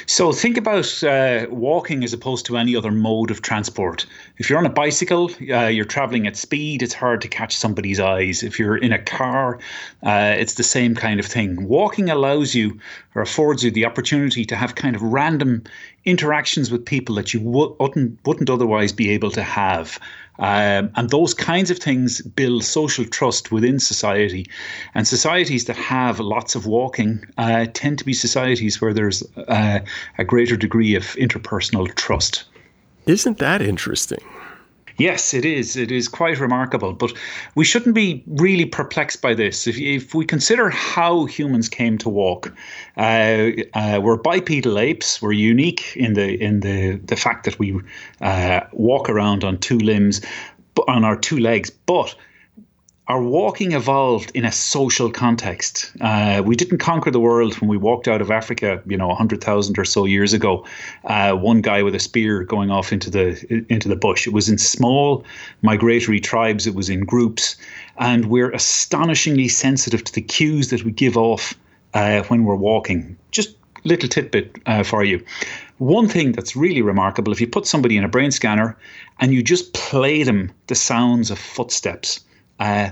[0.07, 4.07] So think about uh, walking as opposed to any other mode of transport.
[4.39, 8.01] If you're on a bicycle, uh, you're traveling at speed, it's hard to catch somebody's
[8.01, 8.43] eyes.
[8.43, 9.59] If you're in a car,
[10.03, 11.67] uh, it's the same kind of thing.
[11.69, 12.79] Walking allows you
[13.15, 15.65] or affords you the opportunity to have kind of random
[16.05, 19.99] interactions with people that you wouldn't, wouldn't otherwise be able to have.
[20.39, 24.47] Um, and those kinds of things build social trust within society.
[24.95, 29.81] And societies that have lots of walking uh, tend to be societies where there's uh,
[30.19, 32.45] a greater degree of interpersonal trust.
[33.07, 34.23] Isn't that interesting?
[34.99, 35.77] Yes, it is.
[35.77, 36.95] It is quite remarkable.
[36.95, 37.13] But
[37.55, 39.67] we shouldn't be really perplexed by this.
[39.67, 42.53] If, if we consider how humans came to walk,
[42.97, 45.21] uh, uh, we're bipedal apes.
[45.21, 47.79] We're unique in the in the the fact that we
[48.23, 50.23] uh, walk around on two limbs,
[50.89, 51.71] on our two legs.
[51.71, 52.15] But
[53.09, 55.93] our walking evolved in a social context.
[56.01, 59.43] Uh, we didn't conquer the world when we walked out of Africa, you know, hundred
[59.43, 60.67] thousand or so years ago.
[61.05, 64.27] Uh, one guy with a spear going off into the into the bush.
[64.27, 65.25] It was in small
[65.63, 66.67] migratory tribes.
[66.67, 67.55] It was in groups,
[67.99, 71.55] and we're astonishingly sensitive to the cues that we give off
[71.95, 73.17] uh, when we're walking.
[73.31, 75.25] Just little tidbit uh, for you.
[75.79, 78.77] One thing that's really remarkable: if you put somebody in a brain scanner
[79.21, 82.21] and you just play them the sounds of footsteps
[82.61, 82.91] uh,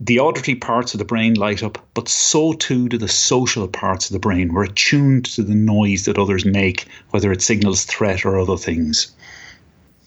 [0.00, 4.08] the auditory parts of the brain light up, but so too do the social parts
[4.08, 4.52] of the brain.
[4.52, 9.12] We're attuned to the noise that others make, whether it signals threat or other things.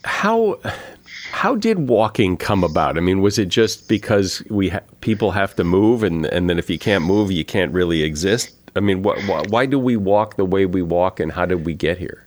[0.04, 0.58] How
[1.32, 2.96] How did walking come about?
[2.96, 6.58] I mean, was it just because we ha- people have to move, and and then
[6.58, 8.54] if you can't move, you can't really exist?
[8.76, 11.66] I mean, wh- wh- why do we walk the way we walk, and how did
[11.66, 12.26] we get here?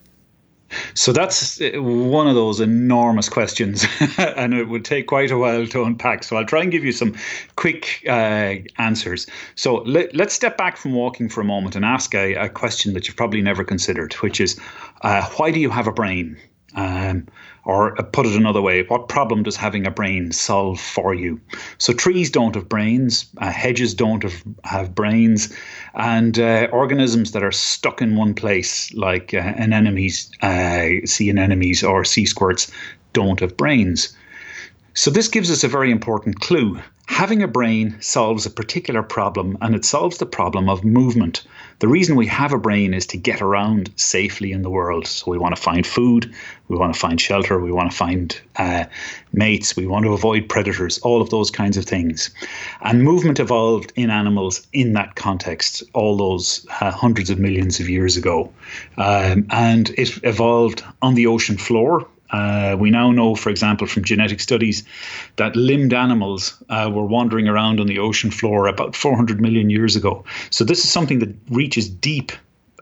[0.93, 3.85] So that's uh, one of those enormous questions,
[4.17, 6.23] and it would take quite a while to unpack.
[6.23, 7.15] So I'll try and give you some
[7.55, 9.27] quick uh, answers.
[9.55, 12.93] So let, us step back from walking for a moment and ask a, a question
[12.93, 14.59] that you've probably never considered, which is
[15.01, 16.37] uh, why do you have a brain?
[16.75, 17.27] Um,
[17.65, 21.39] or put it another way, what problem does having a brain solve for you?
[21.77, 25.55] So trees don't have brains, uh, hedges don't have, have brains,
[25.93, 31.83] and uh, organisms that are stuck in one place, like uh, anemones, uh, sea anemones
[31.83, 32.71] or sea squirts,
[33.13, 34.15] don't have brains.
[34.93, 39.57] So this gives us a very important clue Having a brain solves a particular problem,
[39.61, 41.43] and it solves the problem of movement.
[41.79, 45.05] The reason we have a brain is to get around safely in the world.
[45.05, 46.33] So we want to find food,
[46.69, 48.85] we want to find shelter, we want to find uh,
[49.33, 52.29] mates, we want to avoid predators, all of those kinds of things.
[52.81, 57.89] And movement evolved in animals in that context, all those uh, hundreds of millions of
[57.89, 58.51] years ago.
[58.97, 64.03] Um, and it evolved on the ocean floor uh, we now know, for example, from
[64.03, 64.83] genetic studies,
[65.37, 69.95] that limbed animals uh, were wandering around on the ocean floor about 400 million years
[69.95, 70.25] ago.
[70.49, 72.31] So this is something that reaches deep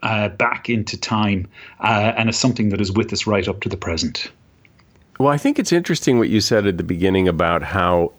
[0.02, 1.46] uh, back into time
[1.80, 4.30] uh, and is something that is with us right up to the present.
[5.20, 8.12] Well, I think it's interesting what you said at the beginning about how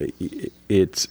[0.70, 1.08] it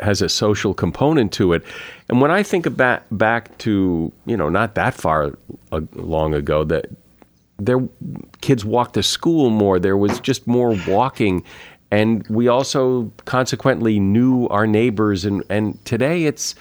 [0.00, 1.62] has a social component to it.
[2.08, 5.32] And when I think about back to, you know, not that far
[5.72, 6.90] uh, long ago, that
[7.60, 7.88] there
[8.40, 9.78] kids walked to school more.
[9.78, 11.44] There was just more walking,
[11.90, 15.24] and we also consequently knew our neighbors.
[15.24, 16.54] and And today it's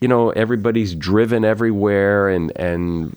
[0.00, 3.14] you know everybody's driven everywhere and and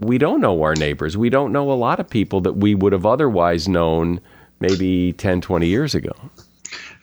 [0.00, 2.92] we don't know our neighbors we don't know a lot of people that we would
[2.92, 4.18] have otherwise known
[4.60, 6.12] maybe 10 20 years ago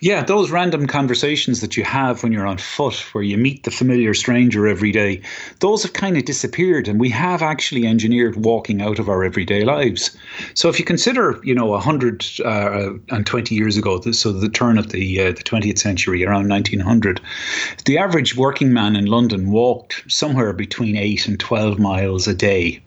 [0.00, 3.70] yeah, those random conversations that you have when you're on foot, where you meet the
[3.70, 5.20] familiar stranger every day,
[5.60, 9.64] those have kind of disappeared, and we have actually engineered walking out of our everyday
[9.64, 10.16] lives.
[10.54, 15.20] So if you consider, you know, 120 uh, years ago, so the turn of the
[15.20, 17.20] uh, the 20th century, around 1900,
[17.84, 22.80] the average working man in London walked somewhere between eight and 12 miles a day.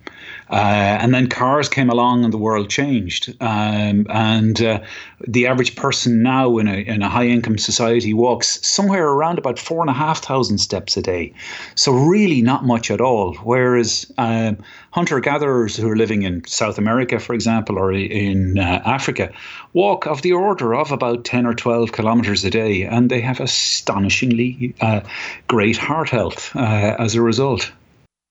[0.53, 3.35] Uh, and then cars came along and the world changed.
[3.41, 4.81] Um, and uh,
[5.27, 9.57] the average person now in a, in a high income society walks somewhere around about
[9.57, 11.33] four and a half thousand steps a day.
[11.73, 13.33] So, really, not much at all.
[13.37, 14.59] Whereas um,
[14.91, 19.31] hunter gatherers who are living in South America, for example, or in uh, Africa,
[19.73, 22.83] walk of the order of about 10 or 12 kilometers a day.
[22.83, 25.01] And they have astonishingly uh,
[25.47, 27.71] great heart health uh, as a result.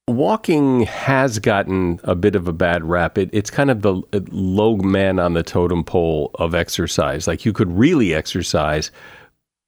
[0.08, 3.16] Walking has gotten a bit of a bad rap.
[3.16, 7.28] It, it's kind of the low man on the totem pole of exercise.
[7.28, 8.90] Like you could really exercise,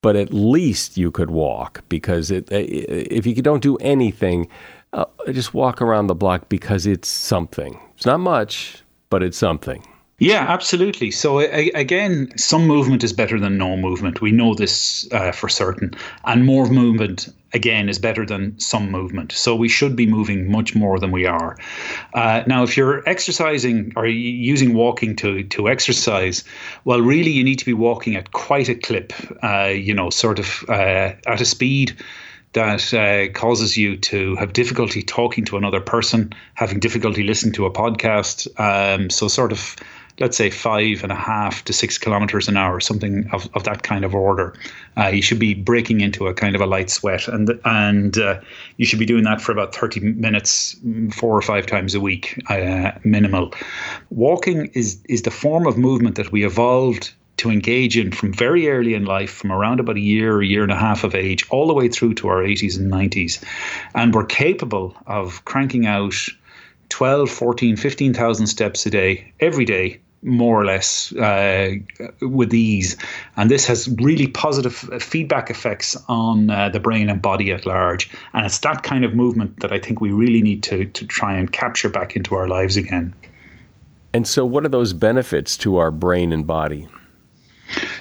[0.03, 4.49] but at least you could walk because it, if you don't do anything,
[4.93, 7.79] uh, just walk around the block because it's something.
[7.97, 9.87] It's not much, but it's something.
[10.19, 11.11] Yeah, absolutely.
[11.11, 14.21] So again, some movement is better than no movement.
[14.21, 15.93] We know this uh, for certain,
[16.25, 19.33] and more movement again is better than some movement.
[19.33, 21.57] So we should be moving much more than we are.
[22.15, 26.45] Uh, now, if you're exercising or using walking to to exercise,
[26.85, 29.13] well, really you need to be walking at quite a clip.
[29.43, 31.97] Uh, you know, sort of uh, at a speed
[32.53, 37.67] that uh, causes you to have difficulty talking to another person, having difficulty listening to
[37.67, 38.49] a podcast.
[38.61, 39.75] Um, so, sort of
[40.21, 43.83] let's say five and a half to six kilometers an hour, something of, of that
[43.83, 44.55] kind of order.
[44.97, 48.41] Uh, you should be breaking into a kind of a light sweat, and and uh,
[48.77, 50.77] you should be doing that for about thirty minutes,
[51.13, 53.53] four or five times a week, uh, minimal.
[54.11, 58.69] Walking is is the form of movement that we evolved to engage in from very
[58.69, 61.45] early in life, from around about a year, a year and a half of age,
[61.51, 63.45] all the way through to our 80s and 90s.
[63.95, 66.15] And we're capable of cranking out
[66.91, 71.75] 12, 14, 15,000 steps a day, every day, more or less uh,
[72.23, 72.97] with ease.
[73.37, 78.11] And this has really positive feedback effects on uh, the brain and body at large.
[78.33, 81.35] And it's that kind of movement that I think we really need to, to try
[81.35, 83.15] and capture back into our lives again.
[84.13, 86.87] And so, what are those benefits to our brain and body?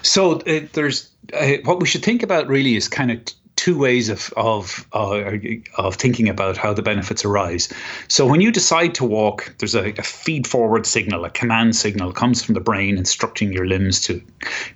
[0.04, 3.34] So, uh, there's uh, what we should think about really is kind of t-
[3.64, 5.32] two ways of of uh,
[5.78, 7.72] of thinking about how the benefits arise.
[8.10, 12.12] So when you decide to walk, there's a, a, feed forward signal, a command signal
[12.12, 14.22] comes from the brain instructing your limbs to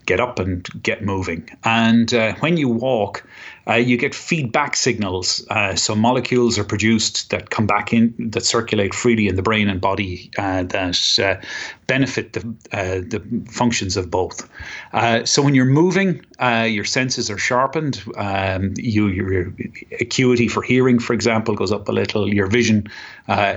[0.06, 1.50] get up and get moving.
[1.66, 3.26] And uh, when you walk,
[3.68, 5.46] Uh, you get feedback signals.
[5.50, 9.68] Uh, so molecules are produced that come back in, that circulate freely in the brain
[9.68, 11.36] and body, uh, that uh,
[11.88, 12.42] benefit the
[12.72, 14.50] uh, the functions of both.
[14.94, 18.02] Uh, so when you're moving, your senses are sharpened.
[18.16, 19.54] Um, you, your
[20.00, 22.34] acuity for hearing, for example, goes up a little.
[22.34, 22.88] Your vision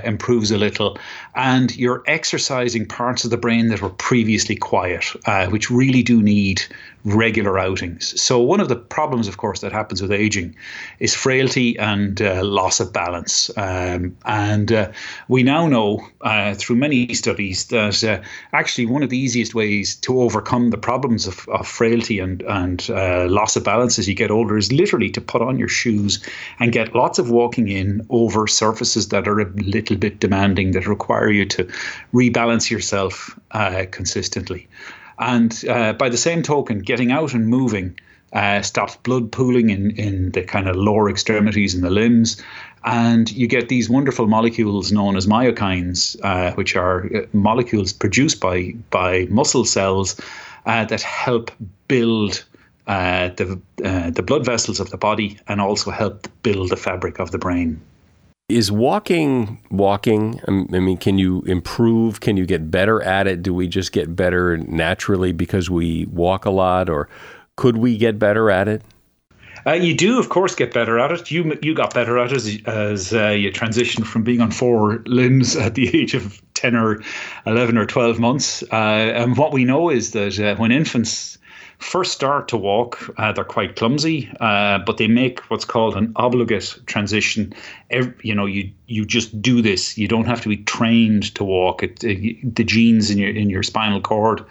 [0.03, 0.97] improves a little,
[1.35, 5.05] and you're exercising parts of the brain that were previously quiet,
[5.49, 6.63] which really do need
[7.03, 8.19] regular outings.
[8.21, 10.55] So, one of the problems, of course, that happens with aging
[10.99, 13.49] is frailty and uh, loss of balance.
[13.57, 14.91] Um, and uh,
[15.27, 18.21] we now know uh, through many studies that uh,
[18.53, 22.89] actually one of the easiest ways to overcome the problems of, of frailty and, and
[22.91, 26.23] uh, loss of balance as you get older is literally to put on your shoes
[26.59, 30.87] and get lots of walking in over surfaces that are a little bit demanding, that
[30.87, 31.63] require you to
[32.13, 34.67] rebalance yourself uh, consistently.
[35.21, 37.95] And uh, by the same token, getting out and moving
[38.33, 42.41] uh, stops blood pooling in, in the kind of lower extremities and the limbs.
[42.83, 48.39] And you get these wonderful molecules known as myokines, uh, which are uh, molecules produced
[48.39, 50.19] by, by muscle cells
[50.65, 51.51] uh, that help
[51.87, 52.43] build
[52.87, 57.29] uh, the, the blood vessels of the body and also help build the fabric of
[57.29, 57.79] the brain
[58.55, 63.41] is walking walking um, i mean can you improve can you get better at it
[63.41, 67.07] do we just get better naturally because we walk a lot or
[67.55, 68.81] could we get better at it
[69.67, 71.29] uh, you do, of course, get better at it.
[71.29, 75.03] You you got better at it as, as uh, you transitioned from being on four
[75.05, 77.03] limbs at the age of ten or
[77.45, 78.63] eleven or twelve months.
[78.71, 81.37] Uh, and what we know is that uh, when infants
[81.81, 86.13] first start to walk, uh, they're quite clumsy, uh, but they make what's called an
[86.15, 87.53] obligate transition.
[87.89, 89.97] Every, you know, you you just do this.
[89.97, 91.83] You don't have to be trained to walk.
[91.83, 94.45] It, it, the genes in your in your spinal cord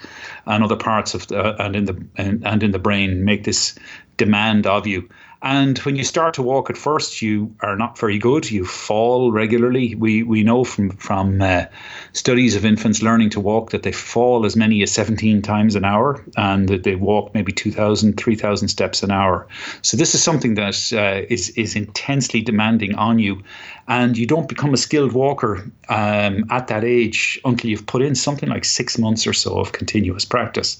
[0.47, 3.79] and other parts of the and in the and, and in the brain make this
[4.17, 5.09] demand of you.
[5.43, 8.51] And when you start to walk at first, you are not very good.
[8.51, 9.95] You fall regularly.
[9.95, 11.65] We we know from from uh,
[12.13, 15.85] studies of infants learning to walk that they fall as many as 17 times an
[15.85, 19.47] hour, and that they walk maybe 2,000, 3,000 steps an hour.
[19.81, 23.43] So this is something that uh, is is intensely demanding on you,
[23.89, 28.15] and you don't become a skilled walker um, at that age until you've put in
[28.15, 30.79] something like six months or so of continuous practice.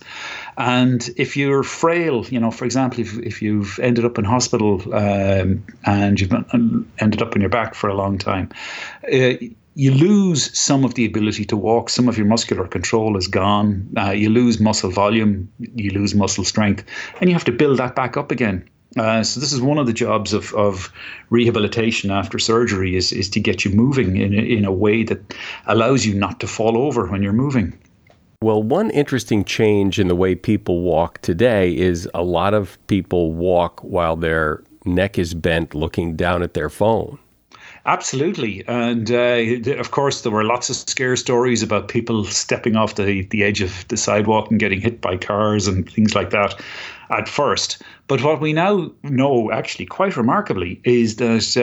[0.59, 4.50] And if you're frail, you know, for example, if, if you've ended up in hospital
[4.55, 6.33] um, and you've
[6.99, 8.51] ended up on your back for a long time,
[9.13, 9.33] uh,
[9.75, 11.91] you lose some of the ability to walk.
[11.91, 13.89] Some of your muscular control is gone.
[13.97, 15.51] Uh, you lose muscle volume.
[15.59, 16.85] You lose muscle strength,
[17.21, 18.69] and you have to build that back up again.
[18.99, 20.93] Uh, so this is one of the jobs of, of
[21.31, 25.33] rehabilitation after surgery is, is to get you moving in in a way that
[25.67, 27.79] allows you not to fall over when you're moving.
[28.43, 33.35] Well, one interesting change in the way people walk today is a lot of people
[33.35, 37.19] walk while their neck is bent looking down at their phone.
[37.87, 38.63] Absolutely.
[38.69, 43.23] And uh, of course, there were lots of scare stories about people stepping off the,
[43.31, 46.61] the edge of the sidewalk and getting hit by cars and things like that
[47.09, 47.83] at first.
[48.07, 51.57] But what we now know, actually, quite remarkably, is that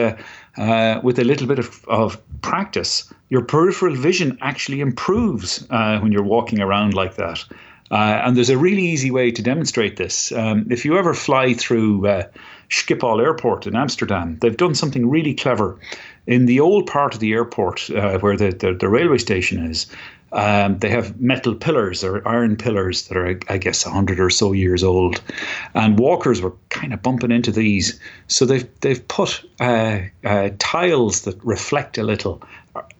[0.58, 6.00] uh, uh, with a little bit of, of practice, your peripheral vision actually improves uh,
[6.00, 7.44] when you're walking around like that.
[7.90, 10.32] Uh, and there's a really easy way to demonstrate this.
[10.32, 12.24] Um, if you ever fly through uh,
[12.68, 15.78] Schiphol Airport in Amsterdam, they've done something really clever.
[16.26, 19.86] In the old part of the airport uh, where the, the, the, railway station is,
[20.32, 24.52] um, they have metal pillars or iron pillars that are, I guess, 100 or so
[24.52, 25.22] years old.
[25.74, 27.98] And walkers were kind of bumping into these.
[28.26, 32.42] So they've, they've put uh, uh, tiles that reflect a little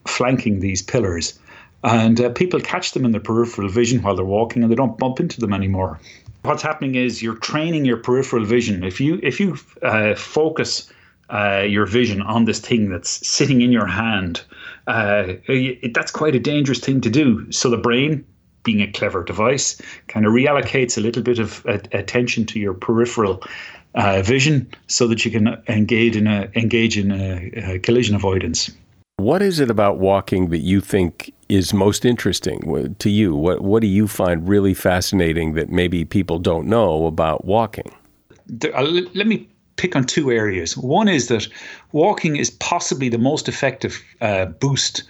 [0.07, 1.37] flanking these pillars.
[1.83, 4.97] And uh, people catch them in their peripheral vision while they're walking and they don't
[4.97, 5.99] bump into them anymore.
[6.43, 8.83] What's happening is you're training your peripheral vision.
[8.83, 10.91] If you if you uh, focus
[11.29, 14.41] uh, your vision on this thing that's sitting in your hand,
[14.87, 17.51] uh, it, that's quite a dangerous thing to do.
[17.51, 18.25] So the brain,
[18.63, 23.43] being a clever device, kind of reallocates a little bit of attention to your peripheral
[23.95, 28.71] uh, vision so that you can engage in a engage in a, a collision avoidance.
[29.19, 33.35] What is it about walking that you think is most interesting to you?
[33.35, 37.91] What What do you find really fascinating that maybe people don't know about walking?
[38.73, 38.81] Uh,
[39.13, 40.77] let me pick on two areas.
[40.77, 41.47] One is that
[41.91, 45.03] walking is possibly the most effective uh, boost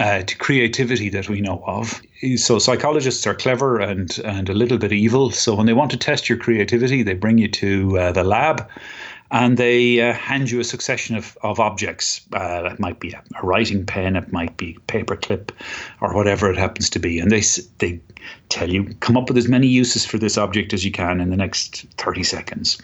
[0.00, 2.02] uh, to creativity that we know of.
[2.36, 5.30] So psychologists are clever and and a little bit evil.
[5.30, 8.68] So when they want to test your creativity, they bring you to uh, the lab
[9.30, 12.20] and they uh, hand you a succession of, of objects.
[12.32, 15.50] Uh, that might be a, a, writing pen, it might be paperclip,
[16.00, 17.18] or whatever it happens to be.
[17.18, 17.42] And they
[17.78, 18.00] they
[18.48, 21.30] tell you come up with as many uses for this object as you can in
[21.30, 22.78] the next thirty seconds.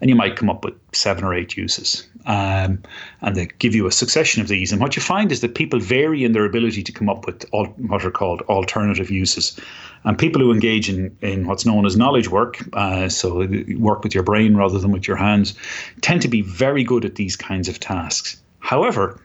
[0.00, 2.06] And you might come up with seven or eight uses.
[2.26, 2.82] Um,
[3.20, 4.72] and they give you a succession of these.
[4.72, 7.44] And what you find is that people vary in their ability to come up with
[7.52, 9.58] all, what are called alternative uses.
[10.04, 13.46] And people who engage in, in what's known as knowledge work, uh, so
[13.78, 15.54] work with your brain rather than with your hands,
[16.00, 18.40] tend to be very good at these kinds of tasks.
[18.60, 19.20] However,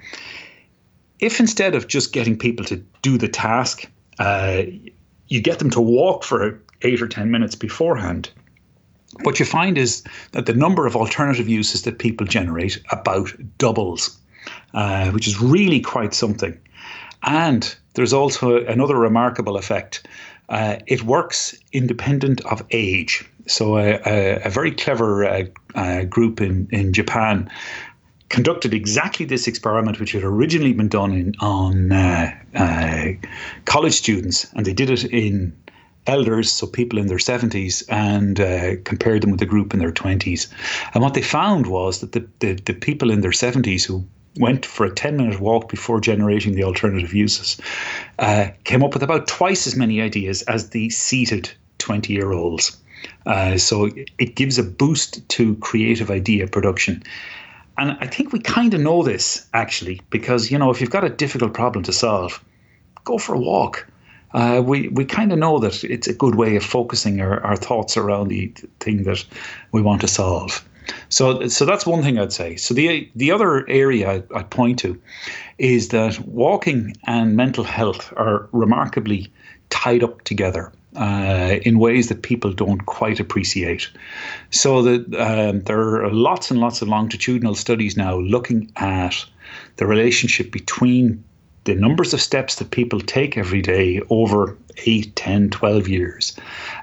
[1.19, 4.63] if instead of just getting people to do the task, uh,
[5.27, 8.29] you get them to walk for eight or 10 minutes beforehand,
[9.23, 14.17] what you find is that the number of alternative uses that people generate about doubles,
[14.73, 16.57] uh, which is really quite something.
[17.23, 20.07] And there's also another remarkable effect.
[20.49, 23.27] Uh, it works independent of age.
[23.47, 25.45] So, a, a, a very clever uh,
[25.75, 27.49] uh group in, in Japan
[28.29, 33.07] conducted exactly this experiment, which had originally been done in, on uh, uh,
[33.65, 35.55] college students, and they did it in
[36.07, 39.91] elders, so people in their 70s, and uh, compared them with a group in their
[39.91, 40.47] 20s.
[40.93, 44.05] And what they found was that the, the, the people in their 70s who
[44.37, 47.57] went for a 10 minute walk before generating the alternative uses
[48.19, 51.49] uh, came up with about twice as many ideas as the seated
[51.79, 52.77] 20 year olds.
[53.25, 57.03] Uh, so it gives a boost to creative idea production.
[57.77, 61.03] And I think we kind of know this actually, because you know if you've got
[61.03, 62.43] a difficult problem to solve,
[63.03, 63.87] go for a walk.
[64.35, 67.55] Uh, we we kind of know that it's a good way of focusing our, our
[67.55, 68.47] thoughts around the
[68.81, 69.25] thing that
[69.71, 70.63] we want to solve.
[71.07, 72.57] So so that's one thing I'd say.
[72.57, 75.01] So the the other area I'd point to
[75.57, 79.31] is that walking and mental health are remarkably
[79.69, 83.89] tied up together uh, in ways that people don't quite appreciate.
[84.51, 89.25] So that um, there are lots and lots of longitudinal studies now looking at
[89.77, 91.23] the relationship between
[91.65, 96.35] the numbers of steps that people take every day over 8, 10, 12 years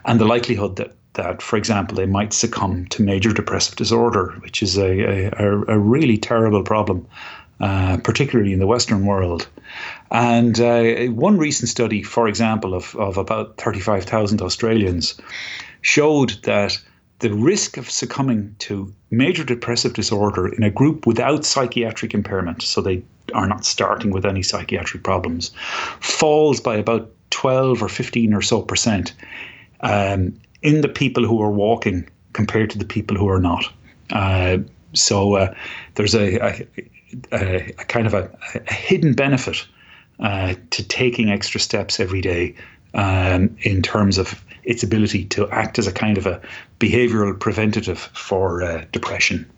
[0.04, 4.62] and the likelihood that that, for example, they might succumb to major depressive disorder, which
[4.62, 7.06] is a, a, a really terrible problem,
[7.60, 9.46] uh, particularly in the Western world.
[10.10, 15.20] And uh, one recent study, for example, of, of about 35,000 Australians
[15.82, 16.78] showed that
[17.18, 22.80] the risk of succumbing to major depressive disorder in a group without psychiatric impairment, so
[22.80, 23.02] they
[23.32, 25.50] are not starting with any psychiatric problems,
[26.00, 29.14] falls by about 12 or 15 or so percent
[29.80, 33.64] um, in the people who are walking compared to the people who are not.
[34.10, 34.58] Uh,
[34.94, 35.54] so uh,
[35.94, 36.66] there's a, a,
[37.32, 38.30] a, a, kind of a,
[38.70, 39.66] hidden benefit
[40.20, 42.54] uh, to taking extra steps every day
[42.94, 46.40] um, in terms of its ability to act as a kind of a
[46.78, 49.50] behavioral preventative for uh, depression.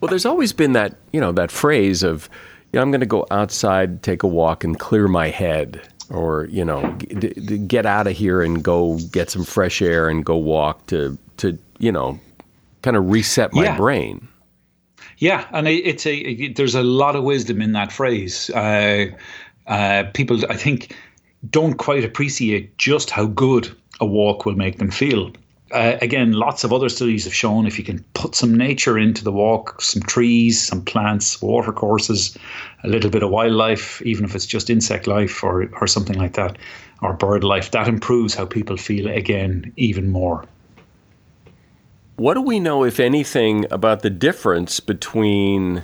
[0.00, 2.28] Well, there's always been that you know that phrase of,
[2.74, 6.46] you know, I'm going to go outside, take a walk, and clear my head, or
[6.46, 10.36] you know, g- get out of here and go get some fresh air and go
[10.36, 12.18] walk to to you know,
[12.82, 13.76] kind of reset my yeah.
[13.76, 14.26] brain.
[15.18, 18.50] Yeah, and it's a there's a lot of wisdom in that phrase.
[18.50, 19.06] Uh,
[19.68, 20.96] uh, people, I think,
[21.48, 23.70] don't quite appreciate just how good
[24.00, 25.30] a walk will make them feel.
[25.74, 29.24] Uh, again, lots of other studies have shown if you can put some nature into
[29.24, 32.38] the walk, some trees, some plants, water courses,
[32.84, 36.34] a little bit of wildlife, even if it's just insect life or, or something like
[36.34, 36.56] that,
[37.02, 40.44] or bird life, that improves how people feel again even more.
[42.14, 45.82] What do we know, if anything, about the difference between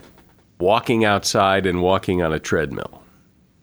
[0.61, 3.03] walking outside and walking on a treadmill?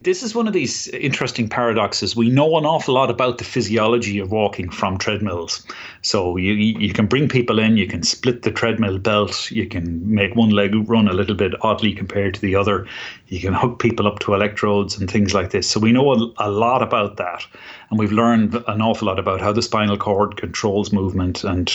[0.08, 2.16] This is one of these interesting paradoxes.
[2.16, 5.68] We know an awful lot about the physiology of walking from treadmills.
[6.02, 9.86] So you you can bring people in, you can split the treadmill belt, you can
[10.10, 12.88] make one leg run a little bit oddly compared to the other,
[13.28, 15.70] you can hook people up to electrodes and things like this.
[15.70, 17.46] So we know a, a lot about that,
[17.90, 21.70] and we've learned an awful lot about how the spinal cord controls movement and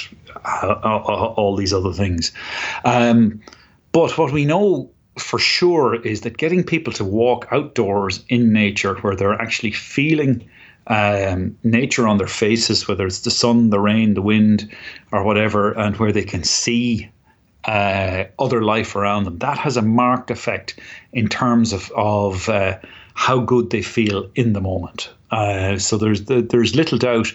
[0.46, 0.72] uh,
[1.36, 2.32] all these other things.
[2.86, 3.42] Um,
[3.92, 8.94] but what we know for sure is that getting people to walk outdoors in nature
[8.96, 10.48] where they're actually feeling
[10.86, 14.70] um, nature on their faces, whether it's the sun, the rain, the wind,
[15.12, 17.10] or whatever, and where they can see
[17.64, 20.78] uh, other life around them, that has a marked effect
[21.12, 22.78] in terms of, of uh,
[23.14, 25.10] how good they feel in the moment.
[25.30, 27.32] Uh, so there's there's little doubt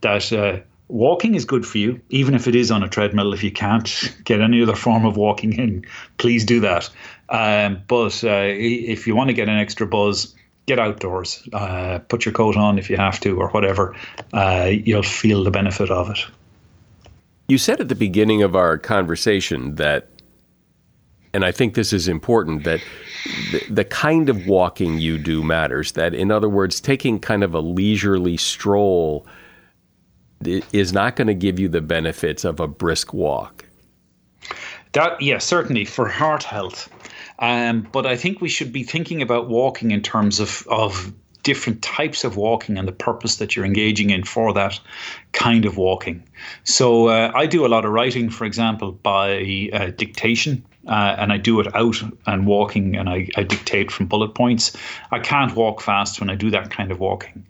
[0.00, 3.32] that uh, walking is good for you, even if it is on a treadmill.
[3.32, 5.84] If you can't get any other form of walking in,
[6.18, 6.90] please do that.
[7.28, 10.34] Um, but uh, if you want to get an extra buzz,
[10.66, 11.46] get outdoors.
[11.52, 13.96] Uh, put your coat on if you have to, or whatever.
[14.32, 16.18] Uh, you'll feel the benefit of it.
[17.48, 20.08] You said at the beginning of our conversation that,
[21.34, 22.80] and I think this is important, that
[23.52, 25.92] the, the kind of walking you do matters.
[25.92, 29.26] That, in other words, taking kind of a leisurely stroll
[30.46, 33.66] is not going to give you the benefits of a brisk walk.
[34.92, 36.88] That yeah, certainly for heart health.
[37.40, 41.82] Um, but I think we should be thinking about walking in terms of of different
[41.82, 44.80] types of walking and the purpose that you're engaging in for that
[45.32, 46.22] kind of walking.
[46.64, 50.64] So uh, I do a lot of writing, for example, by uh, dictation.
[50.86, 54.76] Uh, and I do it out and walking, and I, I, dictate from bullet points.
[55.10, 57.46] I can't walk fast when I do that kind of walking.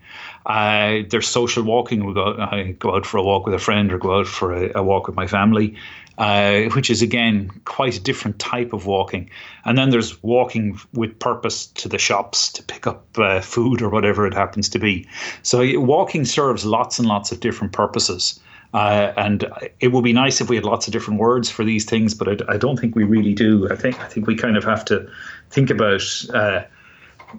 [0.47, 2.05] Uh, there's social walking.
[2.05, 4.53] We go, I go out for a walk with a friend, or go out for
[4.53, 5.77] a, a walk with my family
[6.19, 9.31] uh, which is again quite a different type of walking.
[9.65, 13.89] And then there's walking with purpose to the shops to pick up uh, food or
[13.89, 15.09] whatever it happens to be.
[15.43, 18.39] So walking serves lots and lots of different purposes.
[18.75, 19.49] Uh, and
[19.79, 22.29] it would be nice if we had lots of different words for these things, but
[22.29, 23.71] I, I don't think we really do.
[23.71, 25.09] I think I think we kind of have to
[25.51, 26.03] think about,
[26.35, 26.65] uh,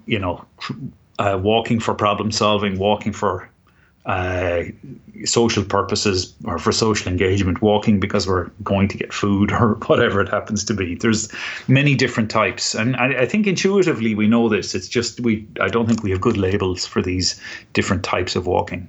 [0.05, 0.45] you know,
[1.19, 3.49] uh, walking for problem solving, walking for
[4.05, 4.63] uh,
[5.25, 10.21] social purposes or for social engagement, walking because we're going to get food or whatever
[10.21, 10.95] it happens to be.
[10.95, 11.29] There's
[11.67, 14.73] many different types, and I, I, think intuitively we know this.
[14.73, 15.45] It's just we.
[15.59, 17.41] I don't think we have good labels for these
[17.73, 18.87] different types of walking.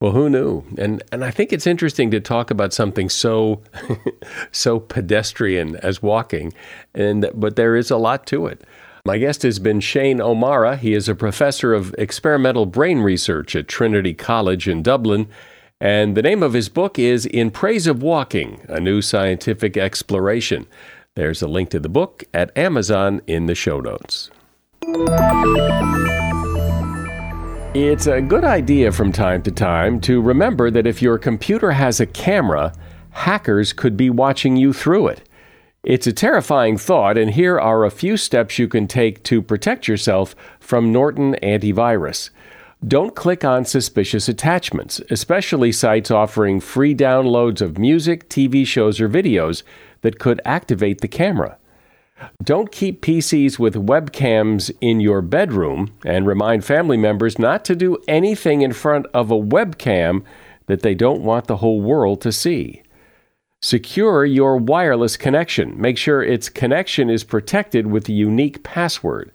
[0.00, 0.62] Well, who knew?
[0.76, 3.62] And and I think it's interesting to talk about something so
[4.52, 6.52] so pedestrian as walking,
[6.94, 8.62] and but there is a lot to it.
[9.06, 10.76] My guest has been Shane O'Mara.
[10.76, 15.28] He is a professor of experimental brain research at Trinity College in Dublin.
[15.80, 20.66] And the name of his book is In Praise of Walking A New Scientific Exploration.
[21.14, 24.30] There's a link to the book at Amazon in the show notes.
[27.78, 32.00] It's a good idea from time to time to remember that if your computer has
[32.00, 32.72] a camera,
[33.10, 35.28] hackers could be watching you through it.
[35.82, 39.88] It's a terrifying thought, and here are a few steps you can take to protect
[39.88, 42.30] yourself from Norton Antivirus.
[42.82, 49.08] Don't click on suspicious attachments, especially sites offering free downloads of music, TV shows, or
[49.10, 49.64] videos
[50.00, 51.58] that could activate the camera.
[52.42, 57.98] Don't keep PCs with webcams in your bedroom and remind family members not to do
[58.08, 60.22] anything in front of a webcam
[60.66, 62.82] that they don't want the whole world to see.
[63.62, 65.80] Secure your wireless connection.
[65.80, 69.32] Make sure its connection is protected with a unique password.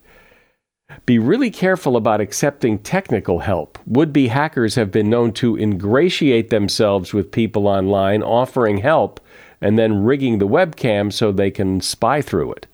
[1.05, 3.77] Be really careful about accepting technical help.
[3.85, 9.19] Would be hackers have been known to ingratiate themselves with people online offering help
[9.61, 12.67] and then rigging the webcam so they can spy through it.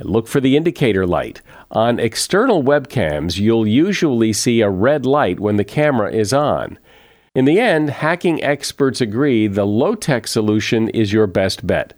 [0.00, 1.42] Look for the indicator light.
[1.70, 6.78] On external webcams, you'll usually see a red light when the camera is on.
[7.34, 11.92] In the end, hacking experts agree the low tech solution is your best bet.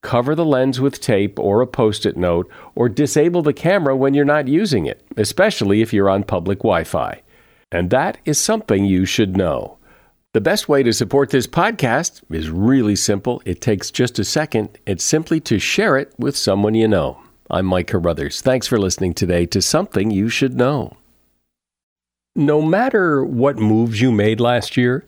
[0.00, 4.14] Cover the lens with tape or a post it note, or disable the camera when
[4.14, 7.22] you're not using it, especially if you're on public Wi Fi.
[7.72, 9.77] And that is something you should know.
[10.34, 13.40] The best way to support this podcast is really simple.
[13.46, 14.78] It takes just a second.
[14.84, 17.22] It's simply to share it with someone you know.
[17.50, 18.42] I'm Mike Carruthers.
[18.42, 20.98] Thanks for listening today to Something You Should Know.
[22.36, 25.06] No matter what moves you made last year,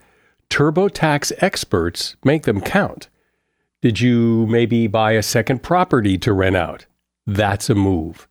[0.49, 3.09] TurboTax experts make them count.
[3.83, 6.87] Did you maybe buy a second property to rent out?
[7.27, 8.27] That's a move.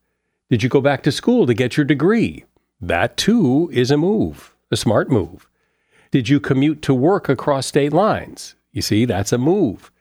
[0.49, 2.45] Did you go back to school to get your degree?
[2.81, 5.48] That too is a move, a smart move.
[6.11, 8.55] Did you commute to work across state lines?
[8.71, 9.91] You see, that's a move.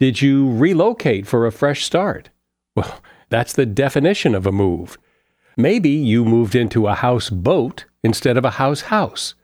[0.00, 2.30] Did you relocate for a fresh start?
[2.74, 4.98] Well, that's the definition of a move.
[5.56, 9.34] Maybe you moved into a house boat instead of a house house.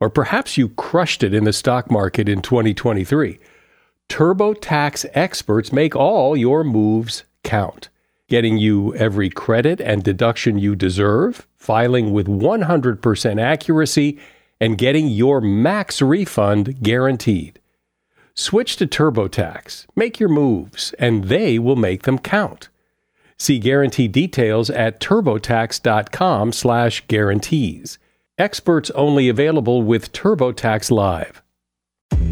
[0.00, 3.38] Or perhaps you crushed it in the stock market in 2023.
[4.08, 7.88] TurboTax experts make all your moves count,
[8.28, 14.18] getting you every credit and deduction you deserve, filing with 100% accuracy,
[14.60, 17.60] and getting your max refund guaranteed.
[18.34, 22.68] Switch to TurboTax, make your moves, and they will make them count.
[23.38, 27.98] See guarantee details at turbotax.com/guarantees.
[28.38, 31.42] Experts only available with TurboTax Live.